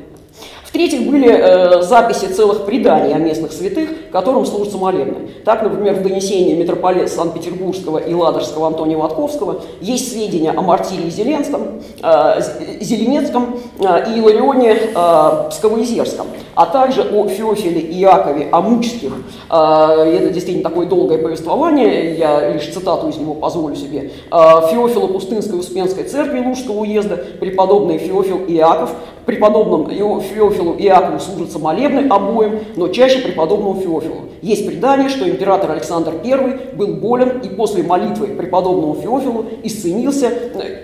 В-третьих, 0.75 1.09
были 1.09 1.29
э, 1.29 1.81
записи 1.83 2.25
целых 2.25 2.65
преданий 2.65 3.15
о 3.15 3.17
местных 3.17 3.53
святых, 3.53 4.11
которым 4.11 4.45
служатся 4.45 4.77
молебны. 4.77 5.29
Так, 5.45 5.63
например, 5.63 5.93
в 5.93 6.03
донесении 6.03 6.53
митрополита 6.53 7.07
Санкт-Петербургского 7.07 7.99
и 7.99 8.13
Ладожского 8.13 8.67
Антония 8.67 8.97
Ватковского 8.97 9.61
есть 9.79 10.11
сведения 10.11 10.51
о 10.51 10.61
мартирии 10.61 11.09
Зеленском, 11.09 11.81
э, 12.03 12.41
Зеленецком 12.81 13.57
э, 13.79 14.11
и 14.11 14.19
Иларионе 14.19 14.73
э, 14.93 15.49
Псковоизерском, 15.49 16.27
а 16.55 16.65
также 16.65 17.03
о 17.03 17.25
Феофиле 17.29 17.79
и 17.79 18.01
Иакове 18.01 18.49
Амучских. 18.51 19.13
Э, 19.49 20.03
это 20.03 20.33
действительно 20.33 20.69
такое 20.69 20.87
долгое 20.87 21.19
повествование, 21.19 22.15
я 22.15 22.49
лишь 22.49 22.67
цитату 22.73 23.07
из 23.07 23.15
него 23.15 23.33
позволю 23.35 23.77
себе. 23.77 24.11
Э, 24.29 24.37
Феофила 24.69 25.07
Пустынской 25.07 25.57
Успенской 25.57 26.03
церкви 26.03 26.45
Лужского 26.45 26.81
уезда, 26.81 27.15
преподобный 27.39 27.97
Феофил 27.97 28.39
и 28.45 28.57
Иаков, 28.57 28.91
преподобным 29.25 29.89
Феофилу 29.89 30.73
и 30.73 30.85
Иакову 30.85 31.19
служатся 31.19 31.59
молебны 31.59 32.07
обоим, 32.07 32.59
но 32.75 32.87
чаще 32.89 33.19
преподобному 33.19 33.79
Феофилу. 33.81 34.29
Есть 34.41 34.67
предание, 34.67 35.09
что 35.09 35.27
император 35.27 35.71
Александр 35.71 36.13
I 36.23 36.75
был 36.75 36.95
болен 36.95 37.39
и 37.39 37.49
после 37.49 37.83
молитвы 37.83 38.27
преподобному 38.27 38.95
Феофилу 38.95 39.45
исцелился, 39.63 40.31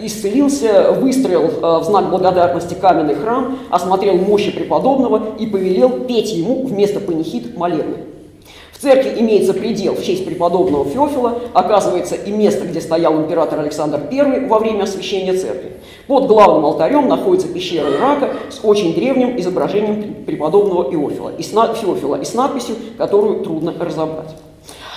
исцелился 0.02 0.92
выстроил 0.94 1.44
э, 1.44 1.80
в 1.80 1.84
знак 1.84 2.10
благодарности 2.10 2.74
каменный 2.74 3.16
храм, 3.16 3.60
осмотрел 3.70 4.16
мощи 4.16 4.52
преподобного 4.52 5.36
и 5.38 5.46
повелел 5.46 5.90
петь 5.90 6.34
ему 6.34 6.66
вместо 6.66 7.00
панихид 7.00 7.56
молебны. 7.56 8.11
Церкви 8.82 9.20
имеется 9.20 9.54
предел 9.54 9.94
в 9.94 10.04
честь 10.04 10.26
преподобного 10.26 10.86
Феофила, 10.86 11.38
оказывается 11.54 12.16
и 12.16 12.32
место, 12.32 12.66
где 12.66 12.82
стоял 12.82 13.16
император 13.22 13.60
Александр 13.60 14.02
I 14.12 14.48
во 14.48 14.58
время 14.58 14.84
освящения 14.84 15.38
церкви. 15.38 15.74
Под 16.08 16.26
главным 16.26 16.66
алтарем 16.66 17.08
находится 17.08 17.48
пещера 17.48 17.88
Ирака 17.92 18.34
с 18.50 18.66
очень 18.66 18.96
древним 18.96 19.40
изображением 19.40 20.24
преподобного 20.26 20.92
Иофила, 20.92 21.32
и 21.38 21.44
с, 21.44 21.50
Феофила 21.50 22.16
и 22.16 22.26
с 22.26 22.34
надписью, 22.34 22.76
которую 22.98 23.44
трудно 23.44 23.72
разобрать. 23.80 24.36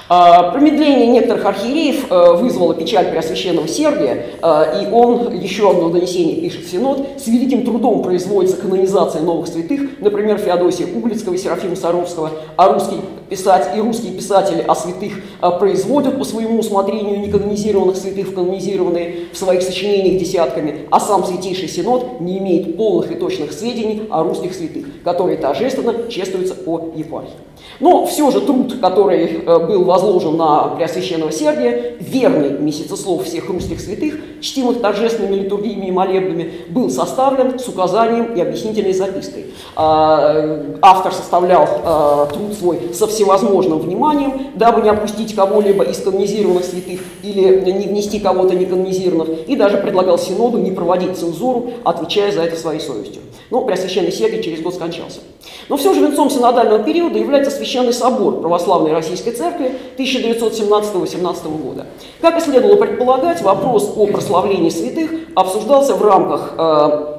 А, 0.06 0.50
промедление 0.50 1.06
некоторых 1.06 1.46
архиереев 1.46 2.10
э, 2.10 2.32
вызвало 2.34 2.74
печаль 2.74 3.06
Преосвященного 3.06 3.66
Сергия, 3.66 4.26
э, 4.42 4.82
и 4.82 4.92
он, 4.92 5.32
еще 5.32 5.70
одно 5.70 5.88
донесение 5.88 6.42
пишет 6.42 6.66
Синод, 6.66 7.06
с 7.16 7.26
великим 7.26 7.64
трудом 7.64 8.02
производится 8.02 8.58
канонизация 8.58 9.22
новых 9.22 9.46
святых, 9.46 10.00
например, 10.00 10.36
Феодосия 10.36 10.86
Углицкого, 10.94 11.38
Серафима 11.38 11.74
Саровского, 11.74 12.30
а 12.56 12.68
русский 12.70 12.96
писать, 13.30 13.74
и 13.74 13.80
русские 13.80 14.12
писатели 14.12 14.62
о 14.66 14.74
святых 14.74 15.12
э, 15.40 15.50
производят 15.58 16.18
по 16.18 16.24
своему 16.24 16.58
усмотрению 16.58 17.20
неканонизированных 17.20 17.96
святых 17.96 18.34
канонизированные 18.34 19.28
в 19.32 19.38
своих 19.38 19.62
сочинениях 19.62 20.20
десятками, 20.20 20.80
а 20.90 21.00
сам 21.00 21.24
Святейший 21.24 21.68
Синод 21.68 22.20
не 22.20 22.36
имеет 22.38 22.76
полных 22.76 23.10
и 23.10 23.14
точных 23.14 23.52
сведений 23.54 24.02
о 24.10 24.22
русских 24.22 24.54
святых, 24.54 24.84
которые 25.02 25.38
торжественно 25.38 26.10
чествуются 26.10 26.54
по 26.54 26.92
епархии. 26.94 27.32
Но 27.80 28.04
все 28.04 28.30
же 28.30 28.42
труд, 28.42 28.78
который 28.80 29.38
был 29.66 29.84
возложен 29.94 30.36
на 30.36 30.74
Преосвященного 30.76 31.30
Сергия, 31.30 31.94
верный 32.00 32.50
месяцеслов 32.58 33.24
всех 33.24 33.48
русских 33.48 33.80
святых, 33.80 34.14
чтимых 34.40 34.80
торжественными 34.80 35.36
литургиями 35.42 35.86
и 35.86 35.92
молебными, 35.92 36.50
был 36.68 36.90
составлен 36.90 37.60
с 37.60 37.68
указанием 37.68 38.34
и 38.34 38.40
объяснительной 38.40 38.92
запиской. 38.92 39.46
А, 39.76 40.76
автор 40.82 41.12
составлял 41.12 41.68
а, 41.84 42.26
труд 42.26 42.54
свой 42.54 42.92
со 42.92 43.06
всевозможным 43.06 43.78
вниманием, 43.78 44.48
дабы 44.56 44.82
не 44.82 44.88
опустить 44.88 45.32
кого-либо 45.32 45.84
из 45.84 45.98
канонизированных 45.98 46.64
святых 46.64 47.00
или 47.22 47.70
не 47.70 47.86
внести 47.86 48.18
кого-то 48.18 48.56
неканонизированных, 48.56 49.48
и 49.48 49.54
даже 49.54 49.76
предлагал 49.76 50.18
Синоду 50.18 50.58
не 50.58 50.72
проводить 50.72 51.16
цензуру, 51.16 51.70
отвечая 51.84 52.32
за 52.32 52.42
это 52.42 52.56
своей 52.56 52.80
совестью. 52.80 53.22
Ну, 53.50 53.64
Преосвященный 53.64 54.10
Сергий 54.10 54.42
через 54.42 54.60
год 54.60 54.74
скончался. 54.74 55.20
Но 55.68 55.76
все 55.76 55.94
же 55.94 56.00
венцом 56.00 56.30
синодального 56.30 56.82
периода 56.82 57.18
является 57.18 57.50
Священный 57.50 57.92
собор 57.92 58.40
Православной 58.40 58.92
Российской 58.92 59.32
Церкви 59.32 59.72
1917-18 59.96 61.62
года. 61.62 61.86
Как 62.20 62.38
и 62.38 62.40
следовало 62.40 62.76
предполагать, 62.76 63.42
вопрос 63.42 63.92
о 63.96 64.06
прославлении 64.06 64.70
святых 64.70 65.10
обсуждался 65.34 65.94
в 65.94 66.02
рамках 66.02 66.52
э, 66.56 67.13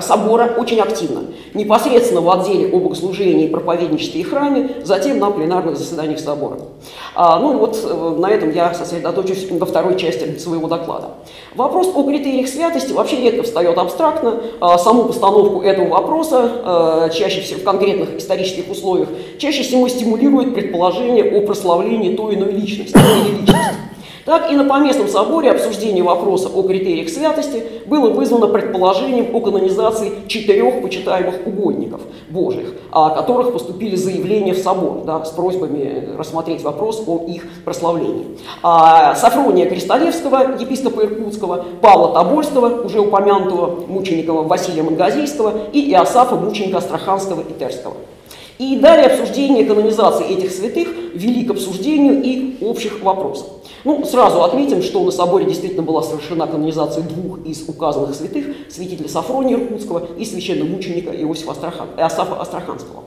собора 0.00 0.54
очень 0.56 0.80
активно. 0.80 1.24
Непосредственно 1.54 2.20
в 2.20 2.30
отделе 2.30 2.72
о 2.72 2.78
богослужении, 2.78 3.48
проповедничестве 3.48 4.20
и 4.20 4.24
храме, 4.24 4.70
затем 4.84 5.18
на 5.18 5.30
пленарных 5.30 5.76
заседаниях 5.76 6.20
собора. 6.20 6.58
А, 7.14 7.38
ну 7.38 7.58
вот 7.58 7.78
э, 7.82 8.16
на 8.18 8.30
этом 8.30 8.52
я 8.52 8.72
сосредоточусь 8.72 9.50
во 9.50 9.66
второй 9.66 9.96
части 9.96 10.38
своего 10.38 10.68
доклада. 10.68 11.08
Вопрос 11.54 11.90
о 11.94 12.04
критериях 12.04 12.48
святости 12.48 12.92
вообще 12.92 13.16
редко 13.20 13.42
встает 13.42 13.76
абстрактно. 13.78 14.40
А, 14.60 14.78
саму 14.78 15.04
постановку 15.04 15.62
этого 15.62 15.88
вопроса, 15.88 16.50
а, 16.64 17.08
чаще 17.08 17.40
всего 17.40 17.60
в 17.60 17.64
конкретных 17.64 18.16
исторических 18.16 18.70
условиях, 18.70 19.08
чаще 19.38 19.62
всего 19.62 19.88
стимулирует 19.88 20.54
предположение 20.54 21.24
о 21.24 21.40
прославлении 21.46 22.14
той 22.14 22.36
иной 22.36 22.52
личности 22.52 22.96
или 22.96 23.40
личности. 23.40 23.89
Так 24.30 24.48
и 24.48 24.54
на 24.54 24.62
Поместном 24.62 25.08
соборе 25.08 25.50
обсуждение 25.50 26.04
вопроса 26.04 26.48
о 26.54 26.62
критериях 26.62 27.08
святости 27.08 27.64
было 27.86 28.10
вызвано 28.10 28.46
предположением 28.46 29.34
о 29.34 29.40
канонизации 29.40 30.12
четырех 30.28 30.82
почитаемых 30.82 31.44
угодников 31.48 32.00
Божьих, 32.28 32.74
о 32.92 33.10
которых 33.10 33.52
поступили 33.52 33.96
заявления 33.96 34.54
в 34.54 34.58
собор 34.58 35.02
да, 35.04 35.24
с 35.24 35.30
просьбами 35.30 36.10
рассмотреть 36.16 36.62
вопрос 36.62 37.02
о 37.08 37.24
их 37.26 37.42
прославлении. 37.64 38.38
А 38.62 39.16
Сафрония 39.16 39.68
Кристалевского, 39.68 40.56
епископа 40.60 41.00
Иркутского, 41.00 41.64
Павла 41.80 42.14
Тобольского, 42.14 42.84
уже 42.84 43.00
упомянутого 43.00 43.84
мученика 43.88 44.32
Василия 44.32 44.84
Мангазийского 44.84 45.54
и 45.72 45.90
Иосафа, 45.90 46.36
мученика 46.36 46.78
Астраханского 46.78 47.40
и 47.40 47.58
Терского. 47.58 47.94
И 48.60 48.76
далее 48.76 49.06
обсуждение 49.06 49.64
канонизации 49.64 50.36
этих 50.36 50.52
святых 50.52 50.88
вели 51.14 51.46
к 51.46 51.50
обсуждению 51.50 52.22
и 52.22 52.62
общих 52.62 53.00
вопросов. 53.00 53.46
Ну, 53.84 54.04
сразу 54.04 54.42
отметим, 54.42 54.82
что 54.82 55.02
на 55.02 55.10
соборе 55.10 55.46
действительно 55.46 55.82
была 55.82 56.02
совершена 56.02 56.46
канонизация 56.46 57.02
двух 57.02 57.42
из 57.46 57.66
указанных 57.66 58.14
святых, 58.14 58.48
святителя 58.68 59.08
Сафрония 59.08 59.56
Иркутского 59.56 60.08
и 60.18 60.26
священномученика 60.26 61.10
Иосифа 61.10 61.52
Астрахан, 61.52 61.88
Иосафа 61.96 62.38
Астраханского. 62.38 63.04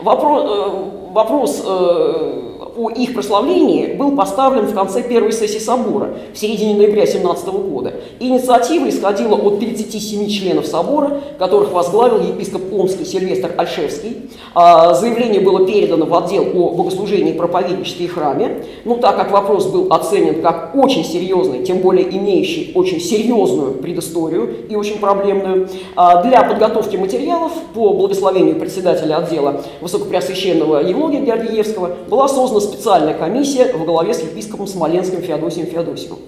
Вопрос, 0.00 0.44
э, 0.48 1.12
вопрос 1.12 1.62
э, 1.66 2.55
о 2.76 2.90
их 2.90 3.14
прославлении 3.14 3.94
был 3.94 4.14
поставлен 4.14 4.66
в 4.66 4.74
конце 4.74 5.02
первой 5.02 5.32
сессии 5.32 5.58
собора 5.58 6.10
в 6.34 6.38
середине 6.38 6.74
ноября 6.74 7.06
17 7.06 7.46
года. 7.48 7.94
Инициатива 8.20 8.88
исходила 8.88 9.34
от 9.34 9.58
37 9.58 10.28
членов 10.28 10.66
собора, 10.66 11.20
которых 11.38 11.72
возглавил 11.72 12.20
епископ 12.20 12.72
Омский 12.72 13.04
Сильвестр 13.04 13.52
Альшевский. 13.56 14.30
А, 14.54 14.94
заявление 14.94 15.40
было 15.40 15.66
передано 15.66 16.06
в 16.06 16.14
отдел 16.14 16.46
о 16.54 16.70
богослужении, 16.72 17.32
проповедничестве 17.32 18.06
и 18.06 18.08
храме. 18.08 18.64
Ну, 18.84 18.96
так 18.96 19.16
как 19.16 19.30
вопрос 19.30 19.66
был 19.66 19.86
оценен 19.90 20.42
как 20.42 20.74
очень 20.74 21.04
серьезный, 21.04 21.64
тем 21.64 21.78
более 21.78 22.08
имеющий 22.16 22.72
очень 22.74 23.00
серьезную 23.00 23.72
предысторию 23.72 24.66
и 24.68 24.76
очень 24.76 24.98
проблемную, 24.98 25.68
а, 25.94 26.22
для 26.22 26.42
подготовки 26.42 26.96
материалов 26.96 27.52
по 27.74 27.92
благословению 27.92 28.56
председателя 28.56 29.18
отдела 29.18 29.62
Высокопреосвященного 29.80 30.80
Евлогия 30.80 31.20
Георгиевского 31.20 31.96
была 32.08 32.28
создана 32.28 32.65
специальная 32.66 33.14
комиссия 33.14 33.72
во 33.72 33.84
главе 33.84 34.14
с 34.14 34.20
епископом 34.20 34.66
Смоленским 34.66 35.22
Феодосием 35.22 35.66
Феодосиевым. 35.66 36.18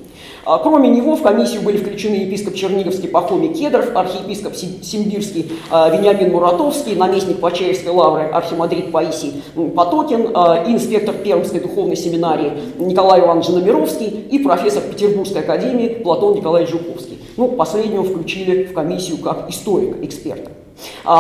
А, 0.45 0.59
кроме 0.59 0.89
него 0.89 1.15
в 1.15 1.23
комиссию 1.23 1.61
были 1.61 1.77
включены 1.77 2.15
епископ 2.15 2.55
Черниговский 2.55 3.09
Пахомий 3.09 3.53
Кедров, 3.53 3.95
архиепископ 3.95 4.55
Симбирский 4.57 5.53
а, 5.71 5.91
Вениамин 5.91 6.33
Муратовский, 6.33 6.95
наместник 6.95 7.39
Почаевской 7.41 7.93
лавры 7.93 8.23
архимандрит 8.29 8.91
Паисий 8.91 9.43
Потокин, 9.77 10.31
а, 10.35 10.65
инспектор 10.67 11.15
Пермской 11.15 11.61
духовной 11.61 11.97
семинарии 11.97 12.53
Николай 12.79 13.21
Иванович 13.21 13.49
Номеровский 13.49 14.07
и 14.07 14.39
профессор 14.39 14.83
Петербургской 14.85 15.43
академии 15.43 16.01
Платон 16.03 16.37
Николаевич 16.37 16.73
Жуковский. 16.73 17.19
Ну, 17.37 17.49
последнего 17.49 18.03
включили 18.03 18.65
в 18.65 18.73
комиссию 18.73 19.19
как 19.19 19.51
историка-эксперта. 19.51 20.51
А, 20.51 20.58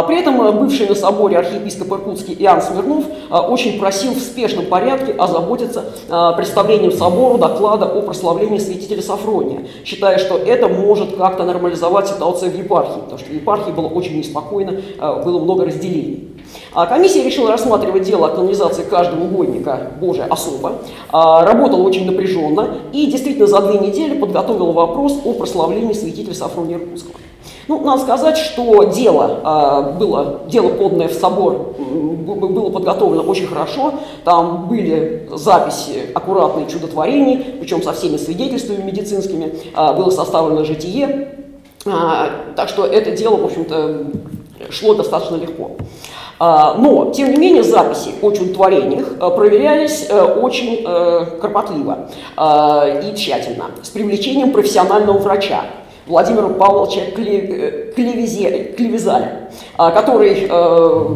при 0.06 0.20
этом 0.20 0.40
э, 0.42 0.52
бывший 0.52 0.88
на 0.88 0.94
соборе 0.94 1.38
архиепископ 1.38 1.92
Иркутский 1.92 2.34
Иоанн 2.38 2.62
Смирнов 2.62 3.04
э, 3.06 3.34
очень 3.34 3.78
просил 3.78 4.12
в 4.12 4.18
спешном 4.18 4.66
порядке 4.66 5.12
озаботиться 5.12 5.84
э, 6.08 6.32
представлением 6.36 6.92
собору 6.92 7.38
доклада 7.38 7.86
о 7.86 8.02
прославлении 8.02 8.58
святителя 8.58 9.02
Сафрония, 9.02 9.66
считая, 9.84 10.18
что 10.18 10.36
это 10.36 10.68
может 10.68 11.16
как-то 11.16 11.44
нормализовать 11.44 12.08
ситуацию 12.08 12.50
в 12.50 12.56
епархии, 12.56 13.00
потому 13.00 13.18
что 13.18 13.30
в 13.30 13.34
епархии 13.34 13.70
было 13.70 13.88
очень 13.88 14.18
неспокойно, 14.18 14.80
было 15.24 15.38
много 15.38 15.64
разделений. 15.64 16.28
А 16.72 16.86
комиссия 16.86 17.22
решила 17.22 17.50
рассматривать 17.50 18.04
дело 18.04 18.28
о 18.28 18.30
канонизации 18.30 18.82
каждого 18.82 19.24
угодника 19.24 19.92
Божия 20.00 20.26
особо, 20.26 20.78
работала 21.12 21.82
очень 21.82 22.06
напряженно 22.06 22.78
и 22.92 23.06
действительно 23.06 23.46
за 23.46 23.60
две 23.60 23.78
недели 23.78 24.18
подготовила 24.18 24.72
вопрос 24.72 25.18
о 25.24 25.34
прославлении 25.34 25.92
святителя 25.92 26.34
Сафрония 26.34 26.78
Иркутского. 26.78 27.14
Ну, 27.68 27.80
надо 27.84 28.02
сказать, 28.02 28.38
что 28.38 28.84
дело 28.84 29.40
а, 29.44 29.82
было, 29.82 30.40
дело 30.48 30.70
поданное 30.70 31.08
в 31.08 31.12
собор 31.12 31.76
было 32.36 32.70
подготовлено 32.70 33.22
очень 33.22 33.46
хорошо. 33.46 33.94
Там 34.24 34.68
были 34.68 35.28
записи 35.32 36.10
аккуратные 36.14 36.66
чудотворений, 36.66 37.56
причем 37.60 37.82
со 37.82 37.92
всеми 37.92 38.16
свидетельствами 38.16 38.82
медицинскими. 38.82 39.52
А, 39.74 39.92
было 39.92 40.10
составлено 40.10 40.64
житие. 40.64 41.34
А, 41.86 42.30
так 42.56 42.68
что 42.70 42.86
это 42.86 43.12
дело, 43.12 43.36
в 43.36 43.44
общем-то, 43.44 44.06
шло 44.70 44.94
достаточно 44.94 45.36
легко. 45.36 45.72
Но, 46.40 47.10
тем 47.12 47.32
не 47.32 47.36
менее, 47.36 47.64
записи 47.64 48.10
о 48.22 48.30
чудотворениях 48.30 49.18
проверялись 49.18 50.06
э, 50.08 50.22
очень 50.22 50.84
э, 50.86 51.26
кропотливо 51.40 52.10
и 52.36 53.12
тщательно, 53.16 53.72
с 53.82 53.88
привлечением 53.88 54.52
профессионального 54.52 55.18
врача. 55.18 55.64
Владимира 56.08 56.48
Павловича 56.48 57.02
Клевизаля, 58.76 59.50
а, 59.76 59.90
который 59.90 60.46
э, 60.48 61.06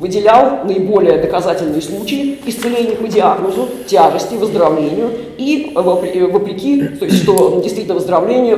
выделял 0.00 0.64
наиболее 0.64 1.18
доказательные 1.18 1.82
случаи 1.82 2.38
исцеления 2.46 2.96
по 2.96 3.06
диагнозу, 3.06 3.68
тяжести, 3.86 4.34
выздоровлению 4.34 5.10
и 5.36 5.72
вопреки, 5.74 6.82
то 6.82 7.04
есть 7.04 7.22
что 7.22 7.60
действительно 7.62 7.94
выздоровление 7.94 8.56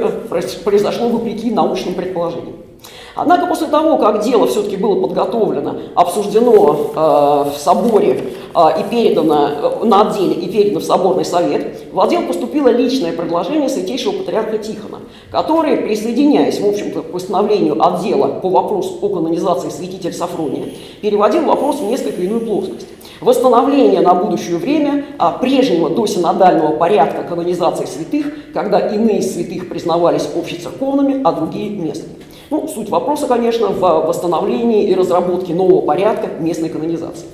произошло 0.64 1.08
вопреки 1.08 1.50
научным 1.50 1.94
предположениям. 1.94 2.54
Однако 3.16 3.46
после 3.46 3.68
того, 3.68 3.96
как 3.98 4.24
дело 4.24 4.46
все-таки 4.48 4.76
было 4.76 5.00
подготовлено, 5.00 5.76
обсуждено 5.94 6.90
э, 6.94 7.50
в 7.50 7.56
соборе 7.56 8.34
э, 8.54 8.80
и 8.80 8.82
передано 8.90 9.48
э, 9.48 9.84
на 9.84 10.02
отделе 10.02 10.34
и 10.34 10.48
передано 10.48 10.80
в 10.80 10.84
соборный 10.84 11.24
совет, 11.24 11.84
в 11.92 12.00
отдел 12.00 12.22
поступило 12.22 12.68
личное 12.68 13.12
предложение 13.12 13.68
святейшего 13.68 14.18
патриарха 14.18 14.58
Тихона, 14.58 14.98
который, 15.30 15.76
присоединяясь, 15.76 16.58
в 16.58 16.66
общем-то, 16.66 17.02
к 17.02 17.12
постановлению 17.12 17.80
отдела 17.86 18.40
по 18.40 18.48
вопросу 18.48 18.98
о 19.00 19.08
канонизации 19.08 19.68
святителя 19.68 20.12
Сафрония, 20.12 20.70
переводил 21.00 21.44
вопрос 21.44 21.76
в 21.76 21.84
несколько 21.84 22.20
иную 22.20 22.40
плоскость. 22.40 22.88
Восстановление 23.20 24.00
на 24.00 24.12
будущее 24.12 24.56
время 24.56 25.06
а, 25.18 25.30
прежнего 25.30 25.88
досинодального 25.88 26.76
порядка 26.76 27.22
канонизации 27.22 27.86
святых, 27.86 28.52
когда 28.52 28.80
иные 28.80 29.22
святых 29.22 29.68
признавались 29.68 30.28
общецерковными, 30.36 31.22
а 31.22 31.30
другие 31.30 31.70
местными. 31.70 32.23
Ну, 32.50 32.68
суть 32.68 32.90
вопроса, 32.90 33.26
конечно, 33.26 33.68
в 33.68 33.80
восстановлении 33.80 34.88
и 34.88 34.94
разработке 34.94 35.54
нового 35.54 35.80
порядка 35.80 36.28
местной 36.38 36.68
канонизации. 36.68 37.26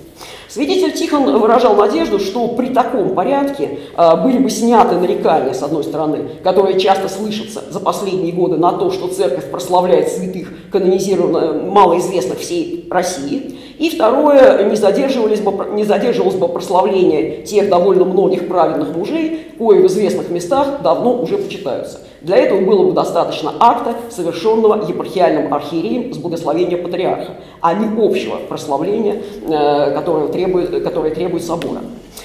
Свидетель 0.50 0.92
Тихон 0.92 1.38
выражал 1.38 1.76
надежду, 1.76 2.18
что 2.18 2.48
при 2.48 2.70
таком 2.70 3.14
порядке 3.14 3.78
э, 3.96 4.16
были 4.16 4.38
бы 4.38 4.50
сняты 4.50 4.96
нарекания, 4.96 5.52
с 5.52 5.62
одной 5.62 5.84
стороны, 5.84 6.24
которые 6.42 6.80
часто 6.80 7.08
слышатся 7.08 7.62
за 7.70 7.78
последние 7.78 8.32
годы 8.32 8.56
на 8.56 8.72
то, 8.72 8.90
что 8.90 9.06
церковь 9.06 9.48
прославляет 9.48 10.08
святых, 10.08 10.48
канонизированных, 10.72 11.70
малоизвестных 11.70 12.40
всей 12.40 12.88
России, 12.90 13.60
и 13.78 13.90
второе, 13.90 14.68
не, 14.68 14.74
задерживались 14.74 15.40
бы, 15.40 15.52
не 15.72 15.84
задерживалось 15.84 16.34
бы 16.34 16.48
прославление 16.48 17.44
тех 17.44 17.68
довольно 17.68 18.04
многих 18.04 18.48
праведных 18.48 18.96
мужей, 18.96 19.52
кои 19.56 19.78
в 19.78 19.86
известных 19.86 20.30
местах 20.30 20.82
давно 20.82 21.16
уже 21.22 21.38
почитаются. 21.38 22.00
Для 22.22 22.36
этого 22.36 22.60
было 22.60 22.84
бы 22.84 22.92
достаточно 22.92 23.52
акта, 23.58 23.94
совершенного 24.10 24.86
епархиальным 24.86 25.54
архиереем 25.54 26.12
с 26.12 26.18
благословения 26.18 26.76
патриарха, 26.76 27.36
а 27.60 27.72
не 27.74 27.86
общего 27.86 28.36
прославления, 28.36 29.22
э, 29.42 29.94
которое 29.94 30.28
требует, 30.28 30.84
которое 30.84 31.14
требует 31.14 31.42
собора. 31.42 31.80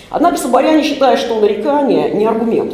Однако 0.10 0.38
соборяне 0.38 0.84
считают, 0.84 1.19
что 1.19 1.39
нарекание 1.39 2.12
не 2.12 2.25
аргумент. 2.25 2.73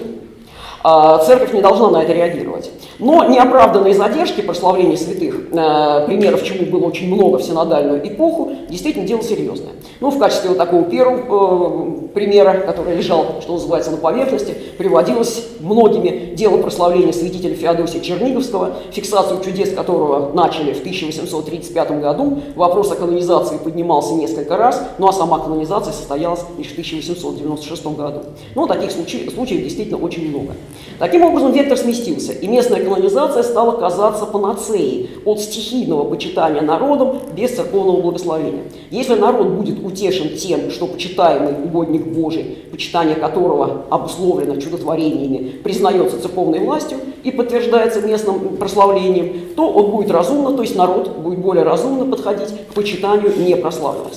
А, 0.84 1.20
церковь 1.20 1.54
не 1.54 1.62
должна 1.62 1.90
на 1.90 2.04
это 2.04 2.14
реагировать. 2.14 2.72
Но 3.00 3.24
неоправданные 3.24 3.94
задержки 3.94 4.42
прославления 4.42 4.96
святых, 4.96 5.36
э, 5.52 6.06
примеров 6.06 6.44
чему 6.44 6.66
было 6.66 6.86
очень 6.86 7.14
много 7.14 7.38
в 7.38 7.44
синодальную 7.44 8.08
эпоху, 8.08 8.52
действительно 8.70 9.08
дело 9.08 9.24
серьезное. 9.24 9.72
Ну, 10.00 10.10
в 10.10 10.20
качестве 10.20 10.50
вот 10.50 10.58
такого 10.58 10.84
первого 10.84 12.06
э, 12.06 12.08
примера, 12.14 12.60
который 12.60 12.96
лежал, 12.96 13.42
что 13.42 13.54
называется, 13.54 13.92
на 13.92 13.98
поверхности, 13.98 14.56
приводилось 14.78 15.46
многими 15.60 16.34
дело 16.36 16.58
прославления 16.58 17.12
святителя 17.14 17.56
Феодосия 17.56 18.02
Черниговского, 18.02 18.74
фиксацию 18.92 19.44
чудес 19.44 19.74
которого 19.74 20.32
начали 20.34 20.74
в 20.74 20.80
1835 20.80 22.02
году. 22.02 22.40
Вопрос 22.56 22.92
о 22.92 22.96
канонизации 22.96 23.58
поднимался 23.58 24.14
несколько 24.14 24.58
раз, 24.58 24.82
ну 24.98 25.08
а 25.08 25.14
сама 25.14 25.40
канонизация 25.40 25.94
состоялась 25.94 26.44
лишь 26.58 26.70
в 26.70 26.72
1896 26.74 27.86
году. 27.88 28.22
Ну, 28.56 28.68
таких 28.68 28.92
случаев, 28.92 29.32
случаев 29.34 29.64
действительно 29.64 29.98
очень 29.98 30.30
много. 30.30 30.54
Таким 31.00 31.24
образом, 31.24 31.52
вектор 31.52 31.78
сместился, 31.78 32.32
и 32.32 32.48
местная 32.48 32.84
канонизация 32.84 33.42
стала 33.44 33.80
казаться 33.80 34.26
панацеей 34.26 35.10
от 35.26 35.40
стихийного 35.40 36.04
почитания 36.04 36.62
народом 36.62 37.18
без 37.36 37.56
церковного 37.56 38.02
благословения. 38.02 38.64
Если 38.92 39.16
народ 39.16 39.48
будет 39.48 39.84
утешен 39.84 40.38
тем, 40.38 40.70
что 40.70 40.88
почитаемый 40.88 41.54
угодник 41.64 42.06
Божий, 42.06 42.58
почитание 42.72 43.16
которого 43.16 43.86
обусловлено 43.90 44.62
чудотворениями, 44.62 45.50
признается 45.64 46.22
церковной 46.22 46.60
властью 46.60 47.00
и 47.24 47.32
подтверждается 47.32 48.02
местным 48.02 48.58
прославлением, 48.58 49.56
то 49.56 49.72
он 49.72 49.92
будет 49.92 50.12
разумно, 50.12 50.56
то 50.56 50.62
есть 50.62 50.76
народ 50.76 51.18
будет 51.18 51.40
более 51.40 51.64
разумно 51.64 52.06
подходить 52.06 52.50
к 52.70 52.74
почитанию 52.74 53.34
непрославленных 53.38 54.14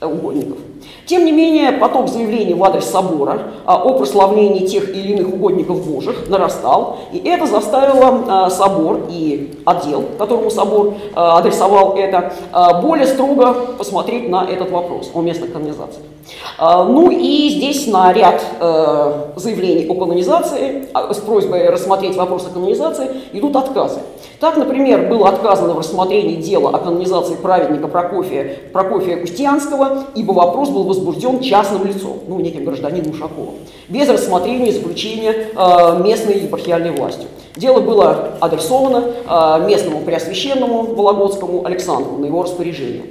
угодников. 0.00 0.58
Тем 1.08 1.24
не 1.24 1.32
менее, 1.32 1.72
поток 1.72 2.08
заявлений 2.08 2.52
в 2.52 2.62
адрес 2.62 2.84
собора 2.84 3.38
а, 3.64 3.82
о 3.82 3.94
прославлении 3.94 4.66
тех 4.66 4.90
или 4.90 5.14
иных 5.14 5.32
угодников 5.32 5.88
Божьих 5.88 6.28
нарастал, 6.28 6.98
и 7.12 7.18
это 7.26 7.46
заставило 7.46 8.24
а, 8.28 8.50
собор 8.50 9.00
и 9.08 9.54
отдел, 9.64 10.04
которому 10.18 10.50
собор 10.50 10.92
а, 11.14 11.38
адресовал 11.38 11.96
это, 11.96 12.34
более 12.82 13.06
строго 13.06 13.54
посмотреть 13.78 14.28
на 14.28 14.44
этот 14.44 14.70
вопрос 14.70 15.10
о 15.14 15.22
местных 15.22 15.50
канонизациях. 15.50 16.04
Ну 16.58 17.10
и 17.10 17.48
здесь 17.48 17.86
на 17.86 18.12
ряд 18.12 18.42
заявлений 19.36 19.86
о 19.88 19.94
канонизации 19.94 20.88
с 20.92 21.16
просьбой 21.18 21.70
рассмотреть 21.70 22.16
вопрос 22.16 22.46
о 22.46 22.50
канонизации 22.50 23.08
идут 23.32 23.56
отказы. 23.56 24.00
Так, 24.40 24.56
например, 24.56 25.08
было 25.08 25.30
отказано 25.30 25.74
в 25.74 25.78
рассмотрении 25.78 26.36
дела 26.36 26.70
о 26.70 26.78
канонизации 26.78 27.34
праведника 27.34 27.88
Прокофия, 27.88 28.56
Прокофия 28.72 29.20
Устьянского, 29.20 30.04
ибо 30.14 30.32
вопрос 30.32 30.68
был 30.68 30.84
возбужден 30.98 31.40
частным 31.40 31.86
лицом, 31.86 32.20
ну, 32.28 32.40
неким 32.40 32.64
гражданином 32.64 33.12
Ушаковым, 33.12 33.54
без 33.88 34.08
рассмотрения 34.08 34.70
исключения 34.70 35.32
э, 35.54 36.02
местной 36.02 36.40
епархиальной 36.40 36.90
властью. 36.90 37.28
Дело 37.56 37.80
было 37.80 38.34
адресовано 38.40 39.04
э, 39.26 39.66
местному 39.66 40.00
преосвященному 40.00 40.94
Вологодскому 40.94 41.64
Александру 41.66 42.18
на 42.18 42.26
его 42.26 42.42
распоряжение. 42.42 43.04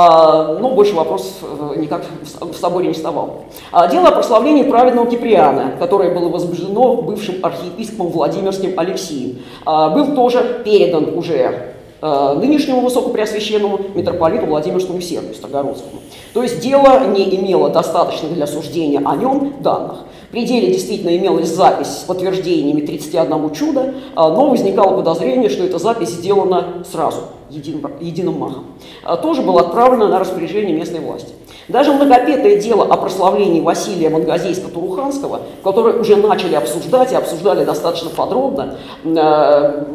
А, 0.00 0.56
но 0.60 0.70
больше 0.70 0.94
вопросов 0.94 1.32
э, 1.42 1.80
никак 1.80 2.04
в 2.40 2.54
соборе 2.54 2.86
не 2.86 2.94
вставал. 2.94 3.46
А, 3.72 3.88
дело 3.88 4.06
о 4.06 4.12
прославлении 4.12 4.62
праведного 4.62 5.10
Киприана, 5.10 5.72
которое 5.76 6.14
было 6.14 6.28
возбуждено 6.28 7.02
бывшим 7.02 7.36
архиепископом 7.42 8.06
Владимирским 8.08 8.78
Алексеем, 8.78 9.40
а, 9.64 9.90
был 9.90 10.14
тоже 10.14 10.62
передан 10.64 11.18
уже 11.18 11.74
э, 12.00 12.34
нынешнему 12.38 12.82
высокопреосвященному 12.82 13.80
митрополиту 13.96 14.46
Владимирскому 14.46 15.00
Сергию 15.00 15.34
Строгородскому. 15.34 16.00
То 16.34 16.42
есть 16.42 16.60
дело 16.60 17.06
не 17.08 17.34
имело 17.36 17.70
достаточно 17.70 18.28
для 18.28 18.46
суждения 18.46 19.00
о 19.04 19.16
нем 19.16 19.54
данных. 19.60 19.98
При 20.30 20.44
деле 20.44 20.68
действительно 20.68 21.16
имелась 21.16 21.48
запись 21.48 21.88
с 21.88 22.04
подтверждениями 22.04 22.82
31 22.82 23.50
чуда, 23.52 23.94
но 24.14 24.50
возникало 24.50 24.96
подозрение, 24.96 25.48
что 25.48 25.64
эта 25.64 25.78
запись 25.78 26.10
сделана 26.10 26.84
сразу– 26.90 27.20
единым, 27.50 27.90
единым 28.00 28.38
махом, 28.38 28.64
а, 29.04 29.16
тоже 29.16 29.42
было 29.42 29.60
отправлено 29.60 30.08
на 30.08 30.18
распоряжение 30.18 30.76
местной 30.76 31.00
власти. 31.00 31.32
Даже 31.68 31.92
многопетое 31.92 32.58
дело 32.58 32.84
о 32.84 32.96
прославлении 32.96 33.60
Василия 33.60 34.08
Мангазейска-Туруханского, 34.08 35.40
которое 35.62 35.98
уже 36.00 36.16
начали 36.16 36.54
обсуждать 36.54 37.12
и 37.12 37.14
обсуждали 37.14 37.64
достаточно 37.64 38.10
подробно, 38.10 38.76
а, 39.04 39.86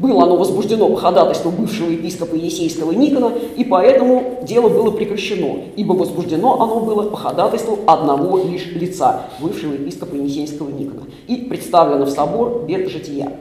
было 0.00 0.24
оно 0.24 0.36
возбуждено 0.36 0.88
по 0.88 0.96
ходатайству 0.96 1.50
бывшего 1.50 1.90
епископа 1.90 2.34
Есейского 2.34 2.92
Никона, 2.92 3.32
и 3.56 3.64
поэтому 3.64 4.38
дело 4.42 4.70
было 4.70 4.90
прекращено, 4.90 5.58
ибо 5.76 5.92
возбуждено 5.92 6.60
оно 6.60 6.80
было 6.80 7.02
по 7.02 7.16
ходатайству 7.16 7.78
одного 7.86 8.38
лишь 8.38 8.66
лица, 8.72 9.26
бывшего 9.40 9.74
епископа 9.74 10.14
Енисейского 10.14 10.70
Никона, 10.70 11.02
и 11.28 11.36
представлено 11.36 12.06
в 12.06 12.10
собор 12.10 12.64
без 12.66 12.90
жития. 12.90 13.32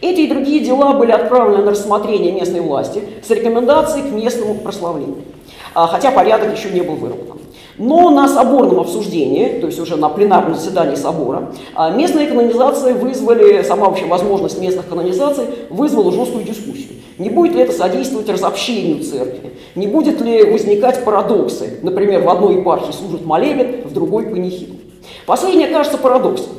Эти 0.00 0.22
и 0.22 0.28
другие 0.28 0.64
дела 0.64 0.94
были 0.94 1.12
отправлены 1.12 1.62
на 1.62 1.70
рассмотрение 1.70 2.32
местной 2.32 2.60
власти 2.60 3.02
с 3.22 3.30
рекомендацией 3.30 4.08
к 4.08 4.12
местному 4.12 4.56
прославлению, 4.56 5.22
а, 5.74 5.86
хотя 5.86 6.10
порядок 6.10 6.56
еще 6.56 6.70
не 6.70 6.80
был 6.80 6.96
выработан. 6.96 7.41
Но 7.78 8.10
на 8.10 8.28
соборном 8.28 8.80
обсуждении, 8.80 9.60
то 9.60 9.66
есть 9.66 9.80
уже 9.80 9.96
на 9.96 10.08
пленарном 10.08 10.54
заседании 10.54 10.94
собора, 10.94 11.52
а, 11.74 11.90
местные 11.90 12.26
канонизации 12.26 12.92
вызвали, 12.92 13.62
сама 13.62 13.88
вообще 13.88 14.04
возможность 14.06 14.60
местных 14.60 14.88
канонизаций 14.88 15.44
вызвала 15.70 16.12
жесткую 16.12 16.44
дискуссию. 16.44 16.98
Не 17.18 17.30
будет 17.30 17.54
ли 17.54 17.62
это 17.62 17.72
содействовать 17.72 18.28
разобщению 18.28 19.02
церкви? 19.02 19.52
Не 19.74 19.86
будет 19.86 20.20
ли 20.20 20.44
возникать 20.44 21.04
парадоксы? 21.04 21.78
Например, 21.82 22.22
в 22.22 22.28
одной 22.28 22.56
епархии 22.56 22.92
служит 22.92 23.24
молебен, 23.24 23.82
в 23.84 23.92
другой 23.92 24.24
панихиду. 24.26 24.74
Последнее 25.26 25.68
кажется 25.68 25.98
парадоксом. 25.98 26.52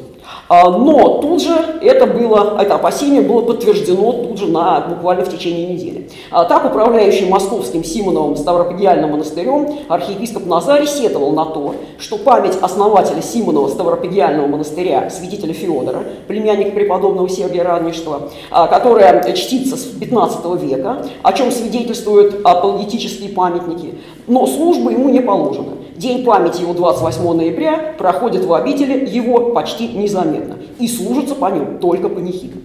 А, 0.53 0.69
но 0.69 1.17
тут 1.19 1.41
же 1.41 1.51
это 1.81 2.05
было, 2.05 2.55
это 2.61 2.75
опасение 2.75 3.23
было 3.23 3.41
подтверждено 3.41 4.11
тут 4.11 4.37
же 4.37 4.45
на, 4.45 4.81
буквально 4.81 5.25
в 5.25 5.29
течение 5.29 5.73
недели. 5.73 6.11
А, 6.29 6.45
так 6.45 6.63
управляющий 6.65 7.25
московским 7.25 7.83
Симоновым 7.83 8.37
Ставропигиальным 8.37 9.11
монастырем 9.11 9.79
архиепископ 9.87 10.45
Назарий 10.45 10.85
сетовал 10.85 11.31
на 11.31 11.45
то, 11.45 11.73
что 11.97 12.19
память 12.19 12.55
основателя 12.61 13.23
Симонова 13.23 13.67
Ставропигиального 13.67 14.45
монастыря, 14.45 15.09
святителя 15.09 15.53
Феодора, 15.53 16.03
племянника 16.27 16.69
преподобного 16.69 17.27
Сергия 17.29 17.63
Радничества, 17.63 18.29
а, 18.51 18.67
которая 18.67 19.33
чтится 19.33 19.75
с 19.75 19.85
15 19.85 20.45
века, 20.61 21.03
о 21.23 21.33
чем 21.33 21.51
свидетельствуют 21.51 22.41
апологетические 22.43 23.29
памятники, 23.29 23.95
но 24.27 24.45
служба 24.45 24.91
ему 24.91 25.09
не 25.09 25.21
положена. 25.21 25.77
День 26.03 26.25
памяти 26.25 26.63
его 26.63 26.73
28 26.73 27.31
ноября 27.31 27.95
проходит 27.97 28.43
в 28.43 28.53
обители 28.53 29.07
его 29.09 29.51
почти 29.51 29.87
незаметно 29.87 30.57
и 30.77 30.85
служится 30.85 31.33
по 31.33 31.45
нему 31.45 31.79
только 31.79 32.09
панихидом. 32.09 32.63